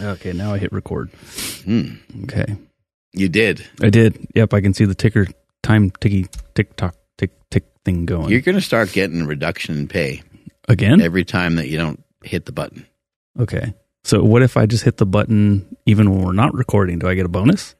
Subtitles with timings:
[0.00, 1.10] Okay, now I hit record.
[1.64, 1.94] Hmm.
[2.24, 2.56] Okay.
[3.12, 3.66] You did.
[3.82, 4.26] I did.
[4.34, 5.26] Yep, I can see the ticker
[5.62, 8.30] time ticky tick tock tick tick thing going.
[8.30, 10.22] You're going to start getting reduction in pay
[10.68, 11.00] Again?
[11.00, 12.86] every time that you don't hit the button.
[13.38, 13.74] Okay.
[14.04, 16.98] So what if I just hit the button even when we're not recording?
[16.98, 17.74] Do I get a bonus?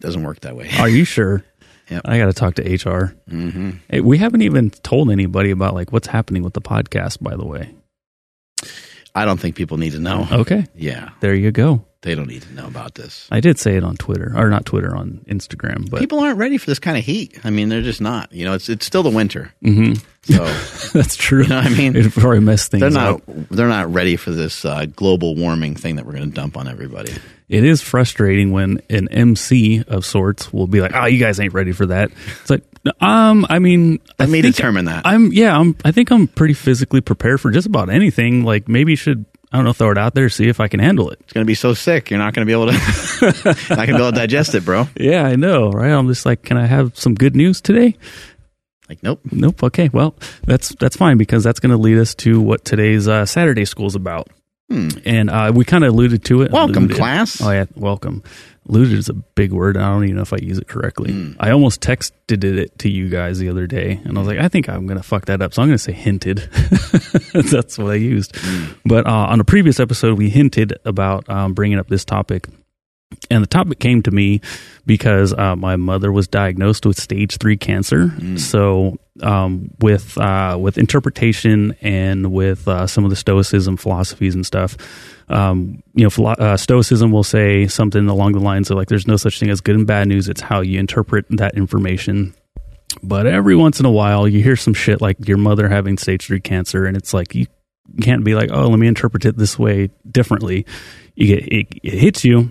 [0.00, 0.70] doesn't work that way.
[0.78, 1.44] Are you sure?
[1.90, 2.00] Yep.
[2.06, 3.14] I got to talk to HR.
[3.28, 7.36] hmm Hey, we haven't even told anybody about like what's happening with the podcast, by
[7.36, 7.74] the way.
[9.14, 10.26] I don't think people need to know.
[10.30, 10.66] Okay.
[10.74, 11.84] Yeah, There you go.
[12.02, 13.28] they don't need to know about this.
[13.30, 16.58] I did say it on Twitter or not Twitter on Instagram, but people aren't ready
[16.58, 17.38] for this kind of heat.
[17.44, 18.32] I mean, they're just not.
[18.32, 20.02] You know, it's it's still the winter, Mhm.
[20.22, 20.44] so
[20.98, 21.42] that's true.
[21.44, 21.96] You know what I mean?
[21.96, 23.22] It probably messed things they're not up.
[23.50, 26.68] they're not ready for this uh, global warming thing that we're going to dump on
[26.68, 27.12] everybody.
[27.48, 31.52] It is frustrating when an MC of sorts will be like, "Oh, you guys ain't
[31.52, 32.62] ready for that." It's like,
[33.00, 35.02] um, I mean, I Let me determine that.
[35.06, 35.76] I'm yeah, I'm.
[35.84, 38.44] I think I'm pretty physically prepared for just about anything.
[38.44, 40.80] Like maybe you should, I don't know, throw it out there, see if I can
[40.80, 41.18] handle it.
[41.20, 43.88] It's going to be so sick, you're not going to be able to not going
[43.88, 44.88] to be able to digest it, bro.
[44.96, 45.90] Yeah, I know, right?
[45.90, 47.94] I'm just like, can I have some good news today?
[48.88, 49.20] Like, nope.
[49.30, 49.62] Nope.
[49.62, 53.26] Okay, well, that's that's fine because that's going to lead us to what today's uh,
[53.26, 54.28] Saturday school is about.
[54.70, 54.88] Hmm.
[55.04, 56.50] And uh, we kind of alluded to it.
[56.50, 57.40] Welcome, Alluded- class.
[57.42, 58.22] Oh yeah, welcome.
[58.66, 59.76] Alluded is a big word.
[59.76, 61.12] I don't even know if I use it correctly.
[61.12, 61.32] Hmm.
[61.38, 64.48] I almost texted it to you guys the other day, and I was like, I
[64.48, 65.52] think I'm going to fuck that up.
[65.52, 66.38] So I'm going to say hinted.
[67.34, 68.34] That's what I used.
[68.36, 68.72] Hmm.
[68.86, 72.48] But uh, on a previous episode, we hinted about um, bringing up this topic.
[73.30, 74.40] And the topic came to me
[74.86, 78.10] because uh, my mother was diagnosed with stage three cancer.
[78.38, 84.44] So, um, with uh, with interpretation and with uh, some of the Stoicism philosophies and
[84.44, 84.76] stuff,
[85.28, 89.06] um, you know, philo- uh, Stoicism will say something along the lines of like, "There's
[89.06, 90.28] no such thing as good and bad news.
[90.28, 92.34] It's how you interpret that information."
[93.02, 96.26] But every once in a while, you hear some shit like your mother having stage
[96.26, 97.46] three cancer, and it's like you
[98.00, 100.66] can't be like, "Oh, let me interpret it this way differently."
[101.14, 102.50] You get it, it hits you,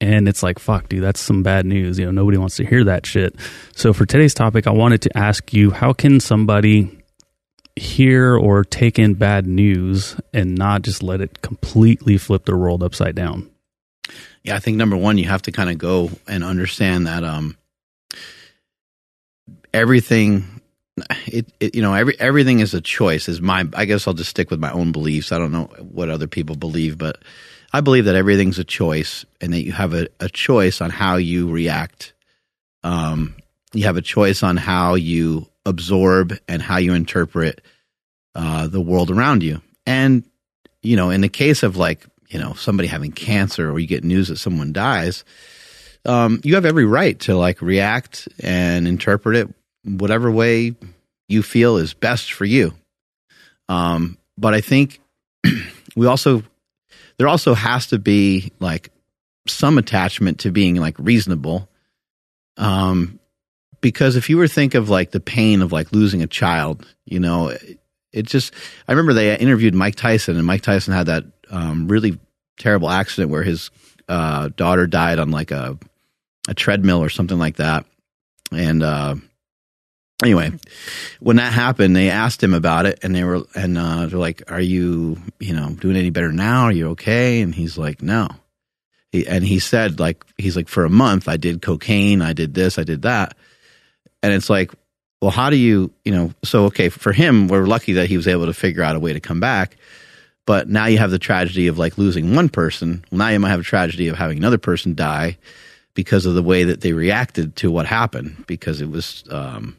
[0.00, 1.98] and it's like, fuck, dude, that's some bad news.
[1.98, 3.36] You know, nobody wants to hear that shit.
[3.74, 6.98] So for today's topic, I wanted to ask you, how can somebody
[7.76, 12.82] hear or take in bad news and not just let it completely flip their world
[12.82, 13.50] upside down?
[14.42, 17.56] Yeah, I think number one, you have to kind of go and understand that um,
[19.72, 20.60] everything,
[21.26, 23.28] it, it you know every everything is a choice.
[23.28, 25.32] Is my I guess I'll just stick with my own beliefs.
[25.32, 27.22] I don't know what other people believe, but
[27.74, 31.16] I believe that everything's a choice, and that you have a, a choice on how
[31.16, 32.12] you react.
[32.84, 33.34] Um,
[33.72, 37.62] you have a choice on how you absorb and how you interpret
[38.36, 40.22] uh, the world around you, and
[40.82, 44.04] you know, in the case of like you know somebody having cancer or you get
[44.04, 45.24] news that someone dies
[46.06, 49.48] um, you have every right to like react and interpret it
[49.84, 50.74] whatever way
[51.28, 52.74] you feel is best for you
[53.68, 55.00] um, but i think
[55.96, 56.42] we also
[57.18, 58.90] there also has to be like
[59.46, 61.68] some attachment to being like reasonable
[62.56, 63.18] um,
[63.80, 66.86] because if you were to think of like the pain of like losing a child
[67.04, 67.78] you know it,
[68.12, 68.54] it just
[68.88, 72.18] i remember they interviewed mike tyson and mike tyson had that um, really
[72.58, 73.70] terrible accident where his
[74.08, 75.78] uh, daughter died on like a
[76.48, 77.86] a treadmill or something like that.
[78.52, 79.16] And uh,
[80.22, 80.52] anyway,
[81.20, 84.50] when that happened, they asked him about it, and they were and uh, they're like,
[84.50, 86.64] "Are you you know doing any better now?
[86.64, 88.28] Are you okay?" And he's like, "No."
[89.12, 92.52] He, and he said like he's like for a month I did cocaine, I did
[92.52, 93.36] this, I did that,
[94.24, 94.72] and it's like,
[95.20, 96.34] well, how do you you know?
[96.42, 99.12] So okay, for him, we're lucky that he was able to figure out a way
[99.12, 99.76] to come back.
[100.46, 103.04] But now you have the tragedy of like losing one person.
[103.10, 105.38] Well, now you might have a tragedy of having another person die
[105.94, 108.44] because of the way that they reacted to what happened.
[108.46, 109.78] Because it was, um,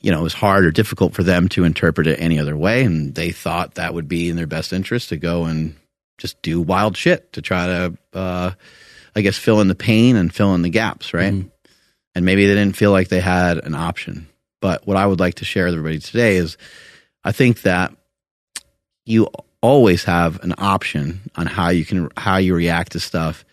[0.00, 2.84] you know, it was hard or difficult for them to interpret it any other way,
[2.84, 5.74] and they thought that would be in their best interest to go and
[6.18, 8.50] just do wild shit to try to, uh,
[9.16, 11.32] I guess, fill in the pain and fill in the gaps, right?
[11.32, 11.50] Mhm.
[12.14, 14.26] And maybe they didn't feel like they had an option.
[14.60, 16.56] But what I would like to share with everybody today is,
[17.24, 17.94] I think that
[19.06, 19.28] you
[19.62, 23.44] always have an option on how you can how you react to stuff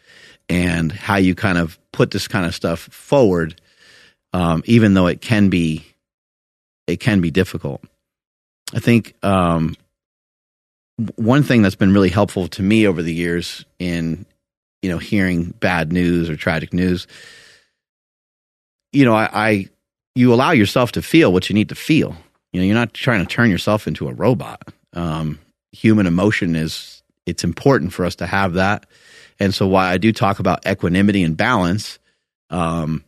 [0.49, 3.59] and how you kind of put this kind of stuff forward
[4.33, 5.85] um, even though it can be
[6.87, 7.83] it can be difficult.
[8.73, 9.75] I think um,
[11.15, 14.25] one thing that's been really helpful to me over the years in
[14.81, 17.07] you know hearing bad news or tragic news
[18.91, 19.69] you know i, I
[20.17, 22.15] you allow yourself to feel what you need to feel.
[22.51, 24.61] You know you're not trying to turn yourself into a robot.
[24.93, 25.39] Um,
[25.71, 28.87] human emotion is it's important for us to have that.
[29.39, 31.99] And so why i do talk about equanimity and balance
[32.49, 33.03] um,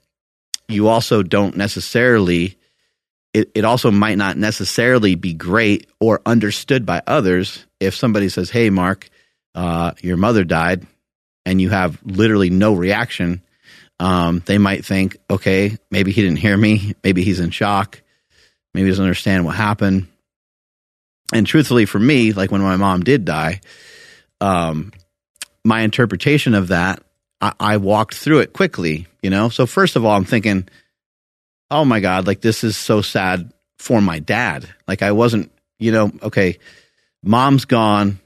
[0.67, 2.58] you also don't necessarily
[3.33, 8.49] it, it also might not necessarily be great or understood by others if somebody says
[8.49, 9.09] hey mark
[9.55, 10.85] uh, your mother died
[11.45, 13.41] and you have literally no reaction,
[13.99, 16.93] um, they might think, okay, maybe he didn't hear me.
[17.03, 18.01] Maybe he's in shock.
[18.73, 20.07] Maybe he doesn't understand what happened.
[21.33, 23.61] And truthfully, for me, like when my mom did die,
[24.41, 24.93] um,
[25.65, 27.03] my interpretation of that,
[27.41, 29.49] I, I walked through it quickly, you know?
[29.49, 30.67] So, first of all, I'm thinking,
[31.71, 34.67] oh my God, like this is so sad for my dad.
[34.87, 36.57] Like I wasn't, you know, okay,
[37.23, 38.19] mom's gone.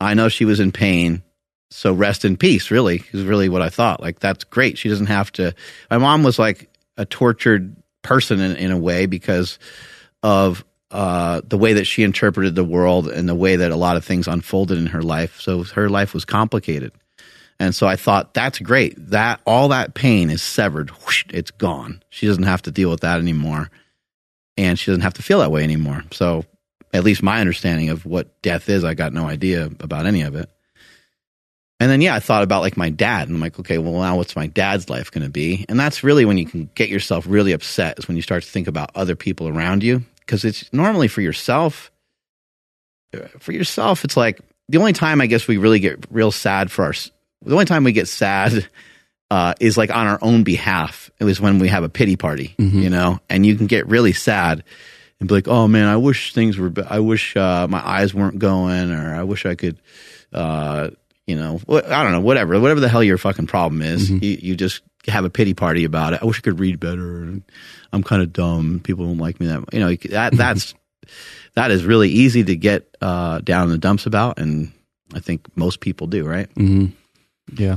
[0.00, 1.22] I know she was in pain.
[1.70, 4.00] So rest in peace, really, is really what I thought.
[4.00, 4.78] Like, that's great.
[4.78, 5.54] She doesn't have to.
[5.90, 9.58] My mom was like a tortured person in, in a way because
[10.22, 13.96] of uh, the way that she interpreted the world and the way that a lot
[13.98, 15.40] of things unfolded in her life.
[15.40, 16.92] So her life was complicated.
[17.60, 18.94] And so I thought, that's great.
[19.10, 20.90] That all that pain is severed.
[20.90, 22.02] Whoosh, it's gone.
[22.08, 23.70] She doesn't have to deal with that anymore.
[24.56, 26.04] And she doesn't have to feel that way anymore.
[26.12, 26.44] So
[26.92, 30.34] at least my understanding of what death is, I got no idea about any of
[30.34, 30.50] it.
[31.80, 34.16] And then, yeah, I thought about like my dad, and I'm like, okay, well, now
[34.16, 35.64] what's my dad's life going to be?
[35.68, 38.48] And that's really when you can get yourself really upset, is when you start to
[38.48, 40.02] think about other people around you.
[40.20, 41.92] Because it's normally for yourself.
[43.38, 46.84] For yourself, it's like the only time I guess we really get real sad for
[46.84, 46.94] our,
[47.42, 48.68] the only time we get sad
[49.30, 51.10] uh, is like on our own behalf.
[51.18, 52.80] It was when we have a pity party, mm-hmm.
[52.80, 54.64] you know, and you can get really sad
[55.20, 58.38] and be like, oh man, I wish things were, I wish uh, my eyes weren't
[58.38, 59.78] going, or I wish I could,
[60.32, 60.90] uh,
[61.26, 64.24] you know, I don't know, whatever, whatever the hell your fucking problem is, mm-hmm.
[64.24, 66.20] you, you, just have a pity party about it.
[66.22, 67.40] I wish I could read better.
[67.92, 68.80] I'm kind of dumb.
[68.82, 70.74] People don't like me that, you know, that, that's,
[71.54, 74.38] that is really easy to get uh, down in the dumps about.
[74.38, 74.72] And
[75.14, 76.52] I think most people do, right?
[76.54, 76.94] Mm-hmm.
[77.54, 77.76] Yeah.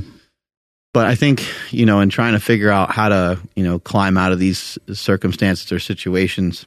[0.92, 4.18] But I think, you know, in trying to figure out how to, you know, climb
[4.18, 6.66] out of these circumstances or situations,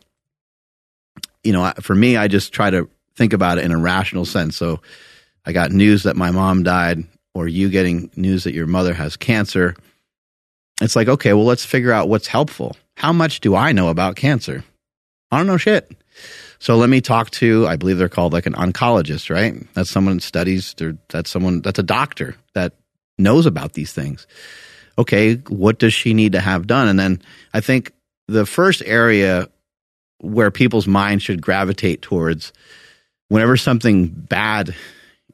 [1.44, 4.58] you know, for me, I just try to think about it in a rational sense.
[4.58, 4.82] So,
[5.46, 7.04] I got news that my mom died,
[7.36, 9.76] or you getting news that your mother has cancer.
[10.82, 12.76] It's like, okay, well, let's figure out what's helpful.
[12.98, 14.64] How much do I know about cancer?
[15.32, 15.92] I don't know shit.
[16.58, 19.54] So let me talk to, I believe they're called like an oncologist, right?
[19.76, 20.74] That's someone that studies,
[21.10, 22.74] that's someone, that's a doctor that
[23.18, 24.28] knows about these things.
[24.98, 26.88] Okay, what does she need to have done?
[26.88, 27.22] And then
[27.54, 27.92] I think
[28.28, 29.50] the first area
[30.20, 32.54] where people's minds should gravitate towards
[33.30, 34.76] whenever something bad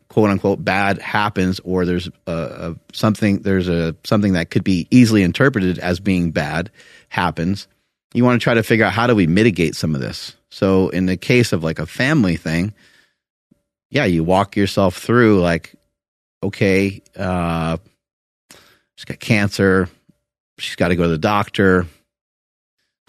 [0.10, 4.86] quote unquote bad happens or there's a, a, something there's a something that could be
[4.92, 6.69] easily interpreted as being bad
[7.07, 7.68] happens
[8.13, 10.89] you want to try to figure out how do we mitigate some of this so
[10.89, 12.74] in the case of like a family thing
[13.89, 15.75] yeah you walk yourself through like
[16.44, 17.78] okay uh
[18.96, 19.90] she's got cancer
[20.58, 21.86] she's got to go to the doctor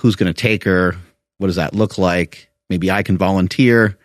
[0.01, 0.97] who's going to take her
[1.39, 3.97] what does that look like maybe i can volunteer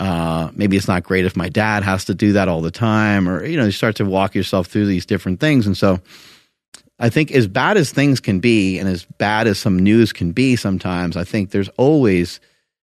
[0.00, 3.28] uh, maybe it's not great if my dad has to do that all the time,
[3.28, 5.66] or you know, you start to walk yourself through these different things.
[5.66, 6.00] And so,
[6.98, 10.32] I think as bad as things can be, and as bad as some news can
[10.32, 12.40] be, sometimes I think there's always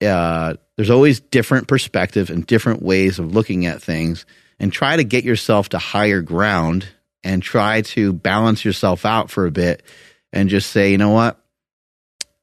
[0.06, 4.28] uh, there's always different perspective and different ways of looking at things,
[4.62, 6.88] and try to get yourself to higher ground
[7.24, 9.84] and try to balance yourself out for a bit,
[10.31, 11.44] and just say, you know what,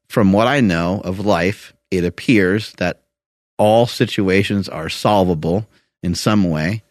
[0.09, 3.01] from what I know of life, it appears that
[3.57, 5.67] all situations are solvable
[6.03, 6.83] in some way.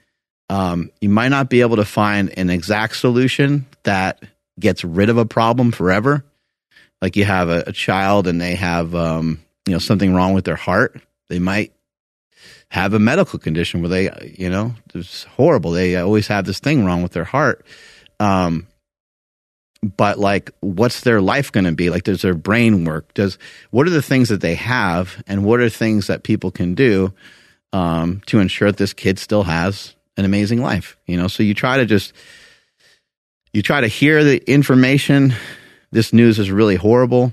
[0.50, 4.22] Um, you might not be able to find an exact solution that
[4.58, 6.24] gets rid of a problem forever.
[7.00, 10.44] Like you have a, a child and they have, um, you know, something wrong with
[10.44, 11.00] their heart.
[11.28, 11.72] They might
[12.70, 15.70] have a medical condition where they, you know, it's horrible.
[15.70, 17.64] They always have this thing wrong with their heart.
[18.20, 18.66] Um,
[19.82, 21.88] but like what's their life going to be?
[21.88, 23.14] Like does their brain work?
[23.14, 23.38] Does
[23.70, 27.14] what are the things that they have and what are things that people can do
[27.72, 31.28] um, to ensure that this kid still has an amazing life you know?
[31.28, 32.12] So you try to just
[33.52, 35.34] you try to hear the information.
[35.90, 37.32] This news is really horrible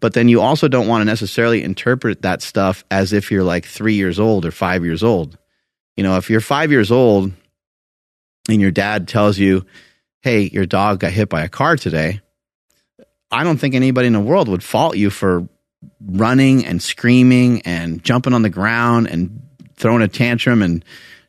[0.00, 3.66] but then you also don't want to necessarily interpret that stuff as if you're like
[3.66, 5.38] three years old or five years old
[5.96, 7.32] you know if you're five years old
[8.48, 9.64] and your dad tells you
[10.22, 12.20] hey, your dog got hit by a car today,
[13.30, 15.48] I don't think anybody in the world would fault you for
[16.00, 19.42] running and screaming and jumping on the ground and
[19.76, 20.84] throwing a tantrum and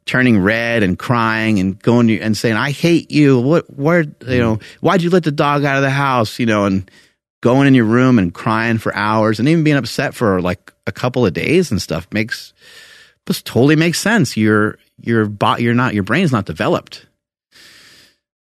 [0.06, 3.40] turning red and crying and going to, and saying, I hate you.
[3.40, 6.40] What, where, you know, why'd you let the dog out of the house?
[6.40, 6.90] You know, and
[7.42, 10.92] going in your room and crying for hours and even being upset for like a
[10.92, 12.54] couple of days and stuff makes,
[13.26, 14.38] this totally makes sense.
[14.38, 17.08] Your, your, you're not, your brain's not developed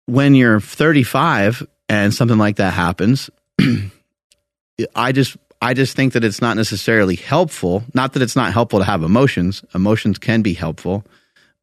[0.07, 3.31] when you're 35 and something like that happens,
[4.95, 7.85] I just I just think that it's not necessarily helpful.
[7.95, 9.65] Not that it's not helpful to have emotions.
[9.75, 11.05] Emotions can be helpful.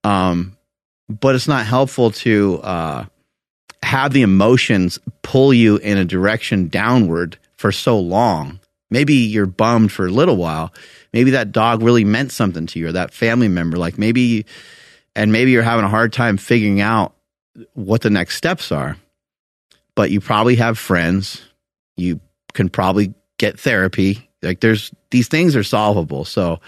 [0.04, 0.56] Um,
[1.10, 3.06] but it's not helpful to uh,
[3.84, 8.60] have the emotions pull you in a direction downward for so long.
[8.90, 10.74] Maybe you're bummed for a little while.
[11.14, 13.78] Maybe that dog really meant something to you or that family member.
[13.78, 14.46] Like maybe,
[15.16, 17.14] and maybe you're having a hard time figuring out
[17.74, 18.98] what the next steps are.
[19.96, 21.42] But you probably have friends.
[21.98, 22.20] You
[22.54, 24.30] can probably get therapy.
[24.42, 26.26] Like there's these things are solvable.
[26.26, 26.60] So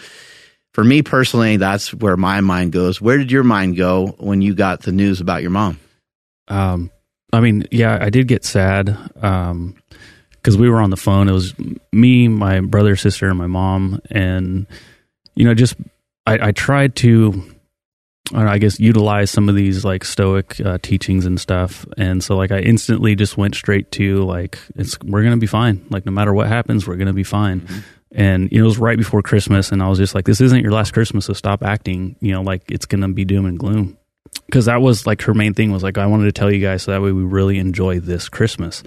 [0.74, 3.02] for me personally, that's where my mind goes.
[3.02, 5.80] Where did your mind go when you got the news about your mom?
[6.48, 6.92] Um,
[7.34, 8.98] I mean, yeah, I did get sad.
[9.22, 9.76] Um,
[10.42, 11.30] because we were on the phone.
[11.30, 11.54] It was
[11.92, 14.66] me, my brother, sister, and my mom, and
[15.36, 15.76] you know, just
[16.26, 17.44] I, I tried to,
[18.34, 22.24] I, know, I, guess, utilize some of these like Stoic uh, teachings and stuff, and
[22.24, 25.86] so like I instantly just went straight to like it's we're gonna be fine.
[25.90, 27.62] Like no matter what happens, we're gonna be fine.
[27.62, 27.80] Mm-hmm.
[28.14, 30.62] And you know, it was right before Christmas, and I was just like, "This isn't
[30.62, 33.98] your last Christmas, so stop acting, you know, like it's gonna be doom and gloom."
[34.52, 36.84] Because that was like her main thing was like, I wanted to tell you guys
[36.84, 38.84] so that way we really enjoy this Christmas.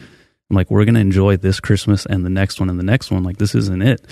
[0.51, 3.25] I'm like, we're to enjoy this Christmas and the next one and the next one.
[3.25, 4.07] Like, this isn't it.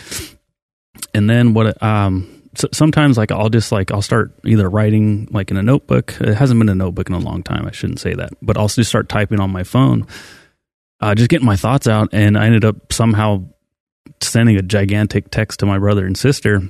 [1.12, 5.50] And then what, um, so sometimes like I'll just like, I'll start either writing like
[5.50, 6.16] in a notebook.
[6.20, 7.66] It hasn't been a notebook in a long time.
[7.66, 10.06] I shouldn't say that, but I'll just start typing on my phone,
[11.00, 12.08] uh, just getting my thoughts out.
[12.12, 13.44] And I ended up somehow
[14.22, 16.62] sending a gigantic text to my brother and sister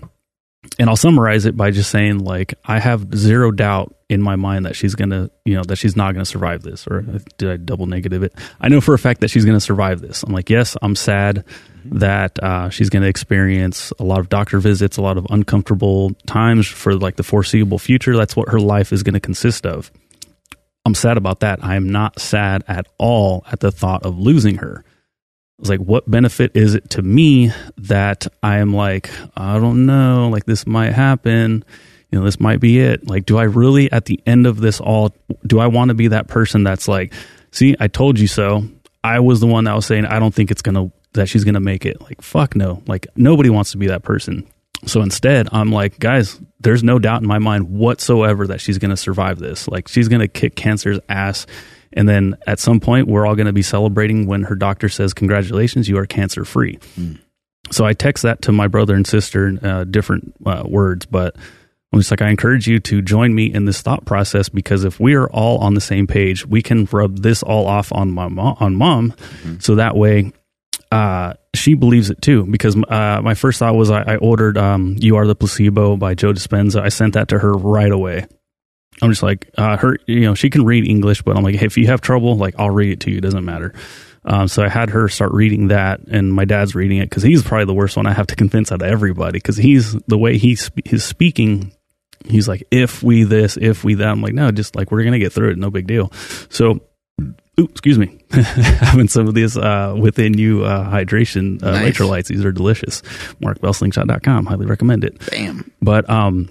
[0.79, 4.67] and I'll summarize it by just saying like I have zero doubt in my mind
[4.67, 6.87] that she's gonna you know that she's not gonna survive this.
[6.87, 7.03] Or
[7.37, 8.35] did I double negative it?
[8.61, 10.23] I know for a fact that she's gonna survive this.
[10.23, 11.99] I'm like yes I'm sad mm-hmm.
[11.99, 16.67] that uh, she's gonna experience a lot of doctor visits a lot of uncomfortable times
[16.67, 18.17] for like the foreseeable future.
[18.17, 19.91] That's what her life is gonna consist of.
[20.85, 21.63] I'm sad about that.
[21.63, 24.85] I am not sad at all at the thought of losing her
[25.63, 30.29] was like, what benefit is it to me that I am like, I don't know,
[30.29, 31.65] like this might happen,
[32.11, 33.09] you know, this might be it.
[33.09, 35.15] Like, do I really, at the end of this all,
[35.47, 37.15] do I want to be that person that's like,
[37.53, 38.65] see, I told you so.
[39.05, 41.45] I was the one that was saying, I don't think it's going to, that she's
[41.45, 42.01] going to make it.
[42.03, 42.83] Like, fuck no.
[42.87, 44.47] Like, nobody wants to be that person.
[44.85, 48.91] So instead, I'm like, guys, there's no doubt in my mind whatsoever that she's going
[48.91, 49.69] to survive this.
[49.69, 51.47] Like, she's going to kick cancer's ass
[51.95, 55.13] and then at some point, we're all going to be celebrating when her doctor says,
[55.13, 56.79] Congratulations, you are cancer free.
[56.99, 57.19] Mm.
[57.71, 61.37] So I text that to my brother and sister, uh, different uh, words, but
[61.93, 64.99] I'm just like, I encourage you to join me in this thought process because if
[64.99, 68.29] we are all on the same page, we can rub this all off on my
[68.29, 69.13] mom, on mom.
[69.13, 69.59] Mm-hmm.
[69.61, 70.33] So that way,
[70.91, 72.45] uh, she believes it too.
[72.45, 76.15] Because uh, my first thought was I, I ordered um, "You Are the Placebo" by
[76.15, 76.81] Joe Dispenza.
[76.81, 78.27] I sent that to her right away.
[79.03, 81.67] I'm just like, uh, her, you know, she can read English, but I'm like, hey,
[81.67, 83.19] if you have trouble, like, I'll read it to you.
[83.19, 83.75] It doesn't matter.
[84.25, 87.43] Um, so I had her start reading that, and my dad's reading it because he's
[87.43, 90.39] probably the worst one I have to convince out of everybody because he's the way
[90.39, 91.73] he's he's speaking.
[92.27, 94.07] He's like, if we this, if we that.
[94.07, 96.13] I'm like, no, just like we're gonna get through it, no big deal.
[96.51, 96.79] So,
[97.59, 101.97] ooh, excuse me, having some of these uh, within you uh, hydration uh, nice.
[101.97, 102.27] electrolytes.
[102.27, 103.03] These are delicious.
[103.43, 105.19] MarkBellslingshot.com, highly recommend it.
[105.31, 105.69] Bam.
[105.81, 106.49] But um,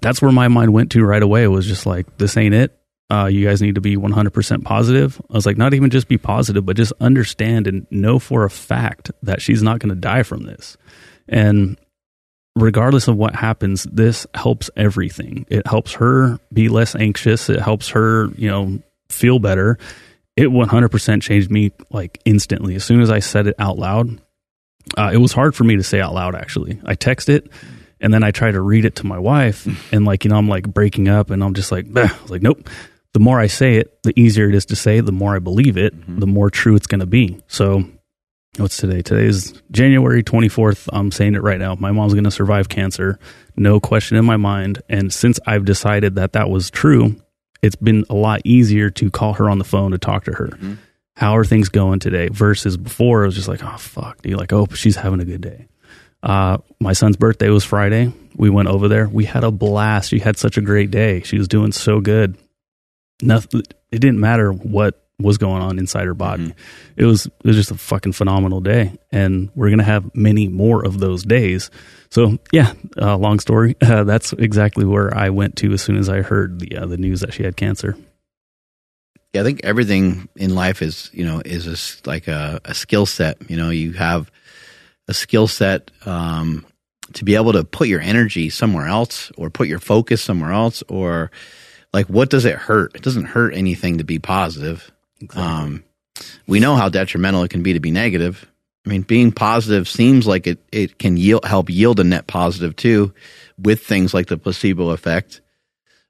[0.00, 1.44] that's where my mind went to right away.
[1.44, 2.78] It was just like, this ain't it.
[3.08, 5.20] Uh, you guys need to be 100% positive.
[5.30, 8.50] I was like, not even just be positive, but just understand and know for a
[8.50, 10.76] fact that she's not going to die from this.
[11.28, 11.78] And
[12.56, 15.46] regardless of what happens, this helps everything.
[15.48, 17.48] It helps her be less anxious.
[17.48, 19.78] It helps her, you know, feel better.
[20.36, 22.74] It 100% changed me like instantly.
[22.74, 24.20] As soon as I said it out loud,
[24.96, 26.80] uh, it was hard for me to say out loud, actually.
[26.84, 27.50] I text it
[28.00, 30.48] and then I try to read it to my wife, and like you know, I'm
[30.48, 32.68] like breaking up, and I'm just like, I was like, nope.
[33.12, 35.00] The more I say it, the easier it is to say.
[35.00, 36.18] The more I believe it, mm-hmm.
[36.18, 37.42] the more true it's going to be.
[37.46, 37.82] So,
[38.58, 39.00] what's today?
[39.00, 40.90] Today is January 24th.
[40.92, 41.74] I'm saying it right now.
[41.76, 43.18] My mom's going to survive cancer,
[43.56, 44.82] no question in my mind.
[44.90, 47.16] And since I've decided that that was true,
[47.62, 50.48] it's been a lot easier to call her on the phone to talk to her.
[50.48, 50.74] Mm-hmm.
[51.16, 52.28] How are things going today?
[52.28, 54.36] Versus before, it was just like, oh fuck, dude.
[54.36, 55.68] Like, oh, she's having a good day.
[56.26, 58.12] Uh, my son's birthday was Friday.
[58.34, 59.08] We went over there.
[59.08, 60.10] We had a blast.
[60.10, 61.22] She had such a great day.
[61.22, 62.36] She was doing so good.
[63.22, 63.62] Nothing.
[63.92, 66.48] It didn't matter what was going on inside her body.
[66.48, 67.00] Mm-hmm.
[67.00, 70.84] It was it was just a fucking phenomenal day, and we're gonna have many more
[70.84, 71.70] of those days.
[72.10, 73.76] So yeah, uh, long story.
[73.86, 76.96] Uh, that's exactly where I went to as soon as I heard the uh, the
[76.96, 77.96] news that she had cancer.
[79.32, 83.06] Yeah, I think everything in life is you know is a, like a, a skill
[83.06, 83.48] set.
[83.48, 84.28] You know, you have
[85.08, 86.66] a skill set um,
[87.14, 90.82] to be able to put your energy somewhere else or put your focus somewhere else
[90.88, 91.30] or
[91.92, 95.42] like what does it hurt it doesn't hurt anything to be positive exactly.
[95.42, 95.84] um,
[96.46, 98.46] we know how detrimental it can be to be negative
[98.84, 102.74] i mean being positive seems like it, it can yield, help yield a net positive
[102.74, 103.12] too
[103.58, 105.40] with things like the placebo effect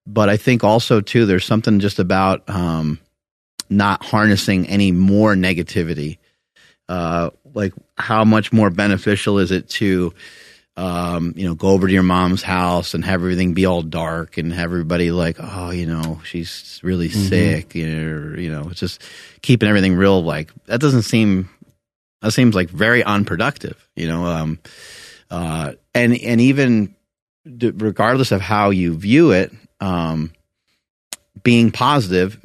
[0.06, 3.00] but I think also too, there's something just about um,
[3.68, 6.18] not harnessing any more negativity.
[6.88, 10.12] Uh, like, how much more beneficial is it to,
[10.76, 14.36] um, you know, go over to your mom's house and have everything be all dark
[14.36, 17.28] and have everybody like, oh, you know, she's really Mm-hmm.
[17.28, 19.00] sick, you know, or, you know, it's just
[19.40, 20.22] keeping everything real.
[20.22, 21.48] Like, that doesn't seem,
[22.20, 24.26] that seems like very unproductive, you know.
[24.26, 24.58] Um,
[25.30, 26.94] uh, and and even
[27.44, 30.32] regardless of how you view it, um,
[31.42, 32.38] being positive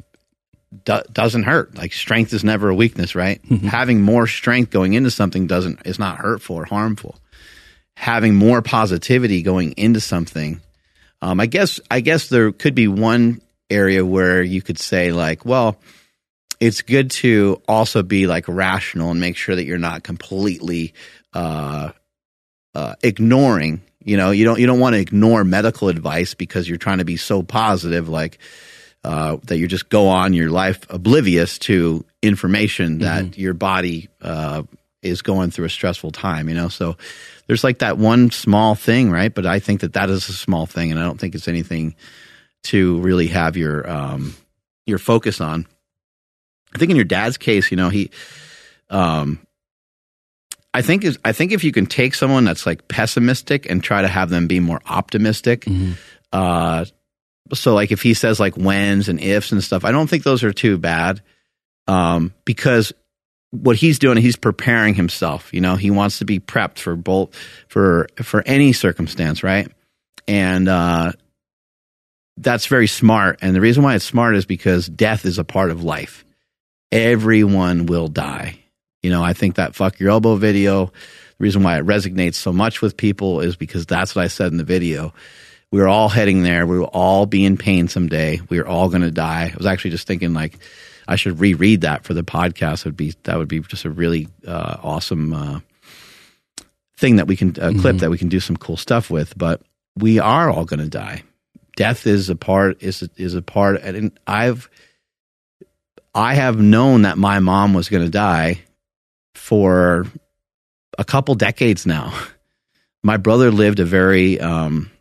[0.84, 1.76] do- doesn't hurt.
[1.76, 3.40] Like strength is never a weakness, right?
[3.64, 7.16] Having more strength going into something doesn't is not hurtful or harmful.
[7.96, 10.60] Having more positivity going into something,
[11.20, 15.44] um, I guess I guess there could be one area where you could say like,
[15.44, 15.76] well,
[16.60, 20.94] it's good to also be like rational and make sure that you're not completely
[21.34, 21.90] uh,
[22.74, 23.82] uh, ignoring.
[24.04, 27.04] You know, you don't you don't want to ignore medical advice because you're trying to
[27.04, 28.38] be so positive, like
[29.04, 34.62] uh, that you just go on your life oblivious to information that your body uh,
[35.02, 36.48] is going through a stressful time.
[36.48, 36.96] You know, so
[37.46, 39.34] there's like that one small thing, right?
[39.34, 41.96] But I think that that is a small thing, and I don't think it's anything
[42.64, 44.36] to really have your um,
[44.86, 45.66] your focus on.
[46.74, 48.10] I think in your dad's case, you know, he,
[48.88, 49.40] um,
[50.72, 54.00] I think is I think if you can take someone that's like pessimistic and try
[54.00, 55.66] to have them be more optimistic,
[56.32, 56.84] uh,
[57.54, 60.42] so like if he says like whens and ifs and stuff, I don't think those
[60.44, 61.22] are too bad,
[61.86, 62.92] um, because
[63.50, 65.52] what he's doing, he's preparing himself.
[65.52, 67.34] You know, he wants to be prepped for both
[67.68, 69.70] for for any circumstance, right?
[70.26, 71.12] And uh,
[72.36, 73.38] that's very smart.
[73.42, 76.24] And the reason why it's smart is because death is a part of life.
[76.90, 78.58] Everyone will die.
[79.02, 80.92] You know, I think that fuck your elbow video, the
[81.40, 84.58] reason why it resonates so much with people is because that's what I said in
[84.58, 85.12] the video.
[85.72, 86.66] We are all heading there.
[86.66, 88.40] We will all be in pain someday.
[88.50, 89.50] We are all going to die.
[89.52, 90.58] I was actually just thinking like
[91.08, 92.80] I should reread that for the podcast.
[92.80, 95.60] It would be that would be just a really uh, awesome uh,
[96.98, 99.36] thing that we can a clip that we can do some cool stuff with.
[99.36, 99.62] But
[99.96, 101.22] we are all going to die.
[101.74, 104.68] Death is a part is is a part, and I've
[106.14, 108.60] I have known that my mom was going to die
[109.34, 110.06] for
[110.98, 112.12] a couple decades now.
[113.04, 114.91] My brother lived a very um,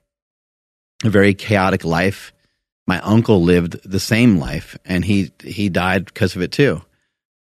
[1.03, 2.33] a very chaotic life.
[2.87, 6.81] My uncle lived the same life, and he he died because of it too.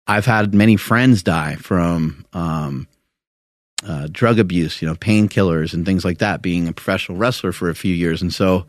[0.06, 2.88] I've had many friends die from um,
[3.86, 6.42] uh, drug abuse, you know, painkillers and things like that.
[6.42, 8.66] Being a professional wrestler for a few years, and so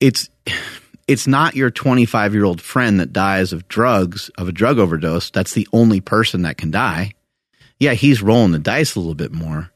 [0.00, 0.30] it's
[1.06, 5.30] it's not your 25 year old friend that dies of drugs of a drug overdose.
[5.30, 7.12] That's the only person that can die.
[7.78, 9.70] Yeah, he's rolling the dice a little bit more.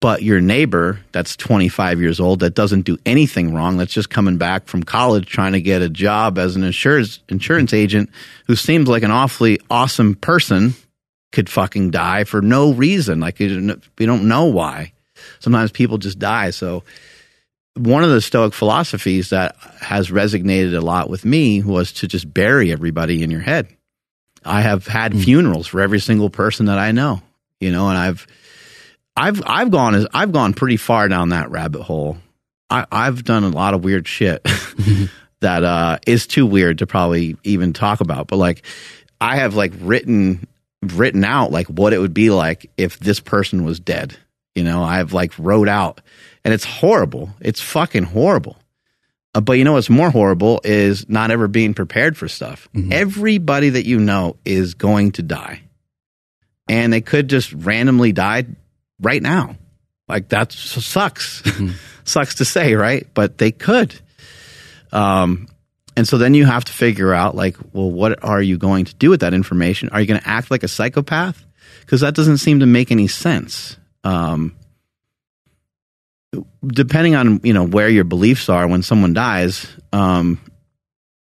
[0.00, 4.38] But your neighbor that's 25 years old that doesn't do anything wrong, that's just coming
[4.38, 8.08] back from college trying to get a job as an insurance insurance agent
[8.46, 10.74] who seems like an awfully awesome person
[11.32, 13.20] could fucking die for no reason.
[13.20, 14.92] Like you don't- we don't know why.
[15.38, 16.50] Sometimes people just die.
[16.50, 16.82] So
[17.74, 22.32] one of the Stoic philosophies that has resonated a lot with me was to just
[22.32, 23.68] bury everybody in your head.
[24.44, 25.20] I have had hmm.
[25.20, 27.22] funerals for every single person that I know,
[27.60, 28.26] you know, and I've
[29.16, 32.18] I've I've gone as I've gone pretty far down that rabbit hole.
[32.68, 34.42] I, I've done a lot of weird shit
[35.40, 38.28] that uh, is too weird to probably even talk about.
[38.28, 38.64] But like,
[39.20, 40.46] I have like written
[40.82, 44.16] written out like what it would be like if this person was dead.
[44.54, 46.00] You know, I've like wrote out,
[46.44, 47.30] and it's horrible.
[47.40, 48.56] It's fucking horrible.
[49.34, 52.68] Uh, but you know what's more horrible is not ever being prepared for stuff.
[52.90, 55.62] Everybody that you know is going to die,
[56.68, 58.46] and they could just randomly die
[59.00, 59.56] right now.
[60.08, 61.42] Like that sucks.
[62.04, 63.06] sucks to say, right?
[63.14, 63.98] But they could.
[64.92, 65.48] Um,
[65.96, 68.94] and so then you have to figure out, like, well, what are you going to
[68.94, 69.90] do with that information?
[69.90, 71.44] Are you going to act like a psychopath?
[71.80, 73.76] Because that doesn't seem to make any sense.
[74.04, 74.56] Um,
[76.64, 80.40] depending on you know where your beliefs are when someone dies, um,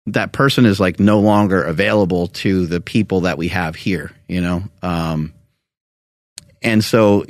[0.06, 4.12] that person is like no longer available to the people that we have here.
[4.28, 5.32] You know, um,
[6.62, 7.24] and so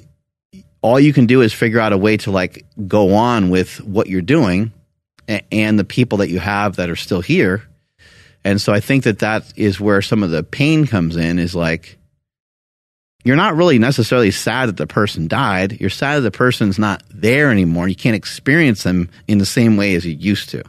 [0.82, 4.08] all you can do is figure out a way to like go on with what
[4.08, 4.72] you're doing
[5.26, 7.62] and the people that you have that are still here.
[8.44, 11.54] And so I think that that is where some of the pain comes in is
[11.54, 11.98] like
[13.24, 15.80] you're not really necessarily sad that the person died.
[15.80, 17.88] You're sad that the person's not there anymore.
[17.88, 20.62] You can't experience them in the same way as you used to.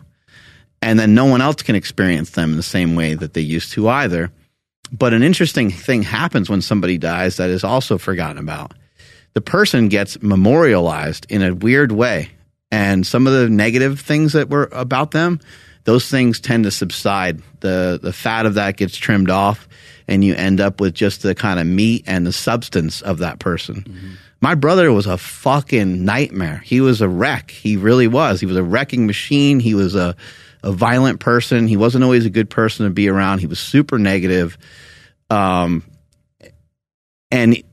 [0.82, 3.74] And then no one else can experience them in the same way that they used
[3.74, 4.32] to either.
[4.92, 8.74] But an interesting thing happens when somebody dies that is also forgotten about
[9.40, 12.30] the person gets memorialized in a weird way.
[12.72, 15.40] and some of the negative things that were about them,
[15.86, 17.42] those things tend to subside.
[17.62, 19.70] The the fat of that gets trimmed off,
[20.10, 23.40] and you end up with just the kind of meat and the substance of that
[23.40, 23.76] person.
[23.76, 24.08] Mm-hmm.
[24.42, 26.62] My brother was a fucking nightmare.
[26.66, 27.50] He was a wreck.
[27.50, 28.42] He really was.
[28.42, 29.62] He was a wrecking machine.
[29.62, 30.18] He was a
[30.64, 31.66] a violent person.
[31.66, 33.40] He wasn't always a good person to be around.
[33.40, 34.58] He was super negative.
[35.30, 35.84] Um,
[37.32, 37.64] and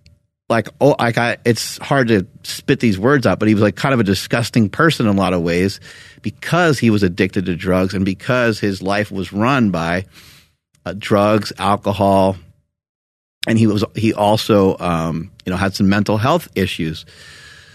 [0.49, 3.77] like oh like I it's hard to spit these words out, but he was like
[3.77, 5.81] kind of a disgusting person in a lot of ways
[6.23, 10.05] because he was addicted to drugs and because his life was run by
[10.85, 12.37] uh, drugs, alcohol,
[13.47, 17.05] and he was he also um, you know had some mental health issues.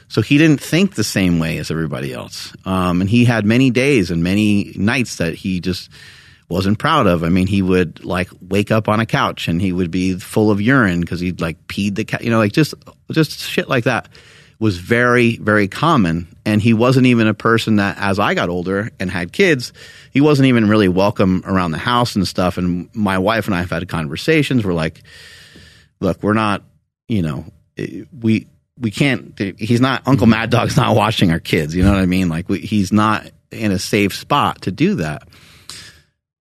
[0.08, 3.70] So he didn't think the same way as everybody else, um, and he had many
[3.70, 5.90] days and many nights that he just
[6.52, 7.24] wasn't proud of.
[7.24, 10.52] I mean, he would like wake up on a couch and he would be full
[10.52, 12.74] of urine because he'd like peed the cat, you know, like just
[13.10, 14.10] just shit like that
[14.60, 16.28] was very very common.
[16.46, 19.72] And he wasn't even a person that, as I got older and had kids,
[20.12, 22.58] he wasn't even really welcome around the house and stuff.
[22.58, 24.66] And my wife and I have had conversations.
[24.66, 25.02] We're like,
[26.00, 26.64] look, we're not,
[27.08, 27.46] you know,
[27.78, 29.40] eh, we we can't.
[29.58, 31.74] He's not Uncle Mad Dog's not watching our kids.
[31.74, 32.28] You know what I mean?
[32.28, 35.28] Like we, he's not in a safe spot to do that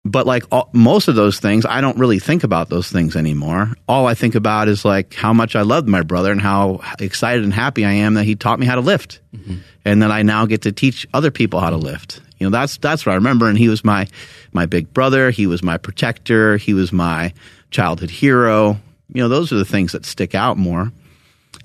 [0.05, 3.75] but like all, most of those things, I don't really think about those things anymore.
[3.87, 7.45] All I think about is like how much I loved my brother and how excited
[7.45, 9.59] and happy I am that he taught me how to lift, mm-hmm.
[9.85, 12.21] and that I now get to teach other people how to lift.
[12.39, 13.49] You know, that's that's what I remember.
[13.49, 14.07] And he was my
[14.53, 15.31] my big brother.
[15.31, 16.57] He was my protector.
[16.57, 17.35] He was my
[17.71, 18.81] childhood hero.
[19.13, 20.93] You know, those are the things that stick out more.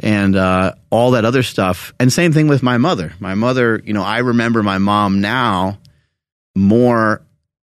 [0.01, 1.93] And uh, all that other stuff.
[2.01, 3.13] And same thing with my mother.
[3.19, 5.77] My mother, you know, I remember my mom now
[6.53, 7.21] more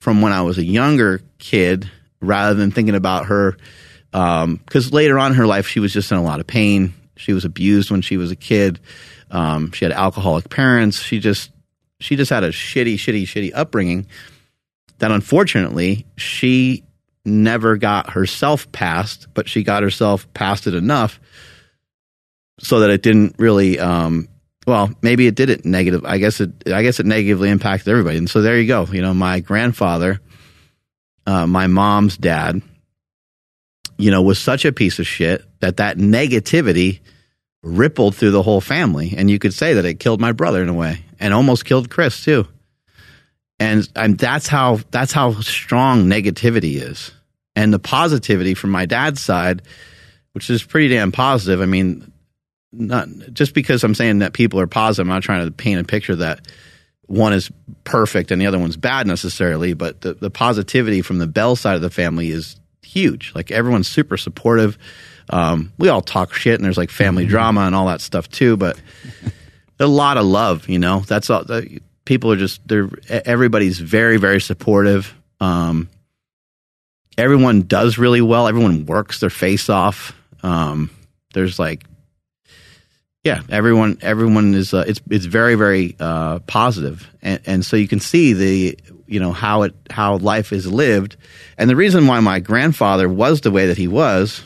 [0.06, 1.90] from when I was a younger kid
[2.20, 3.56] rather than thinking about her.
[4.12, 6.94] Because um, later on in her life, she was just in a lot of pain.
[7.16, 8.78] She was abused when she was a kid.
[9.32, 11.00] Um, she had alcoholic parents.
[11.00, 11.50] She just
[11.98, 14.06] she just had a shitty, shitty, shitty upbringing.
[14.98, 16.84] That unfortunately she
[17.24, 21.18] never got herself past, but she got herself past it enough
[22.60, 24.28] so that it didn't really um,
[24.66, 26.04] well, maybe it did it negative.
[26.04, 26.50] I guess it.
[26.66, 28.18] I guess it negatively impacted everybody.
[28.18, 28.84] And so there you go.
[28.86, 30.20] You know, my grandfather,
[31.24, 32.60] uh, my mom's dad,
[33.96, 37.00] you know, was such a piece of shit that that negativity
[37.62, 39.14] rippled through the whole family.
[39.16, 41.88] And you could say that it killed my brother in a way, and almost killed
[41.88, 42.48] Chris too.
[43.60, 47.12] And and that's how that's how strong negativity is.
[47.54, 49.62] And the positivity from my dad's side,
[50.32, 51.60] which is pretty damn positive.
[51.62, 52.12] I mean,
[52.78, 55.06] not just because I'm saying that people are positive.
[55.06, 56.46] I'm not trying to paint a picture that
[57.06, 57.50] one is
[57.84, 61.76] perfect and the other one's bad necessarily, but the, the positivity from the Bell side
[61.76, 63.32] of the family is huge.
[63.34, 64.76] Like everyone's super supportive.
[65.30, 67.30] Um, we all talk shit and there's like family mm-hmm.
[67.30, 68.80] drama and all that stuff too, but
[69.80, 74.16] a lot of love, you know, that's all the, people are just, they're, everybody's very,
[74.16, 75.14] very supportive.
[75.40, 75.88] Um,
[77.18, 78.48] everyone does really well.
[78.48, 80.14] Everyone works their face off.
[80.42, 80.90] Um,
[81.34, 81.84] there's like
[83.26, 87.88] yeah, everyone everyone is uh, it's it's very very uh, positive, and, and so you
[87.88, 91.16] can see the you know how it how life is lived,
[91.58, 94.44] and the reason why my grandfather was the way that he was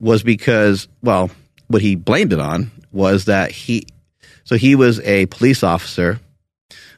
[0.00, 1.30] was because well,
[1.68, 3.86] what he blamed it on was that he
[4.44, 6.20] so he was a police officer.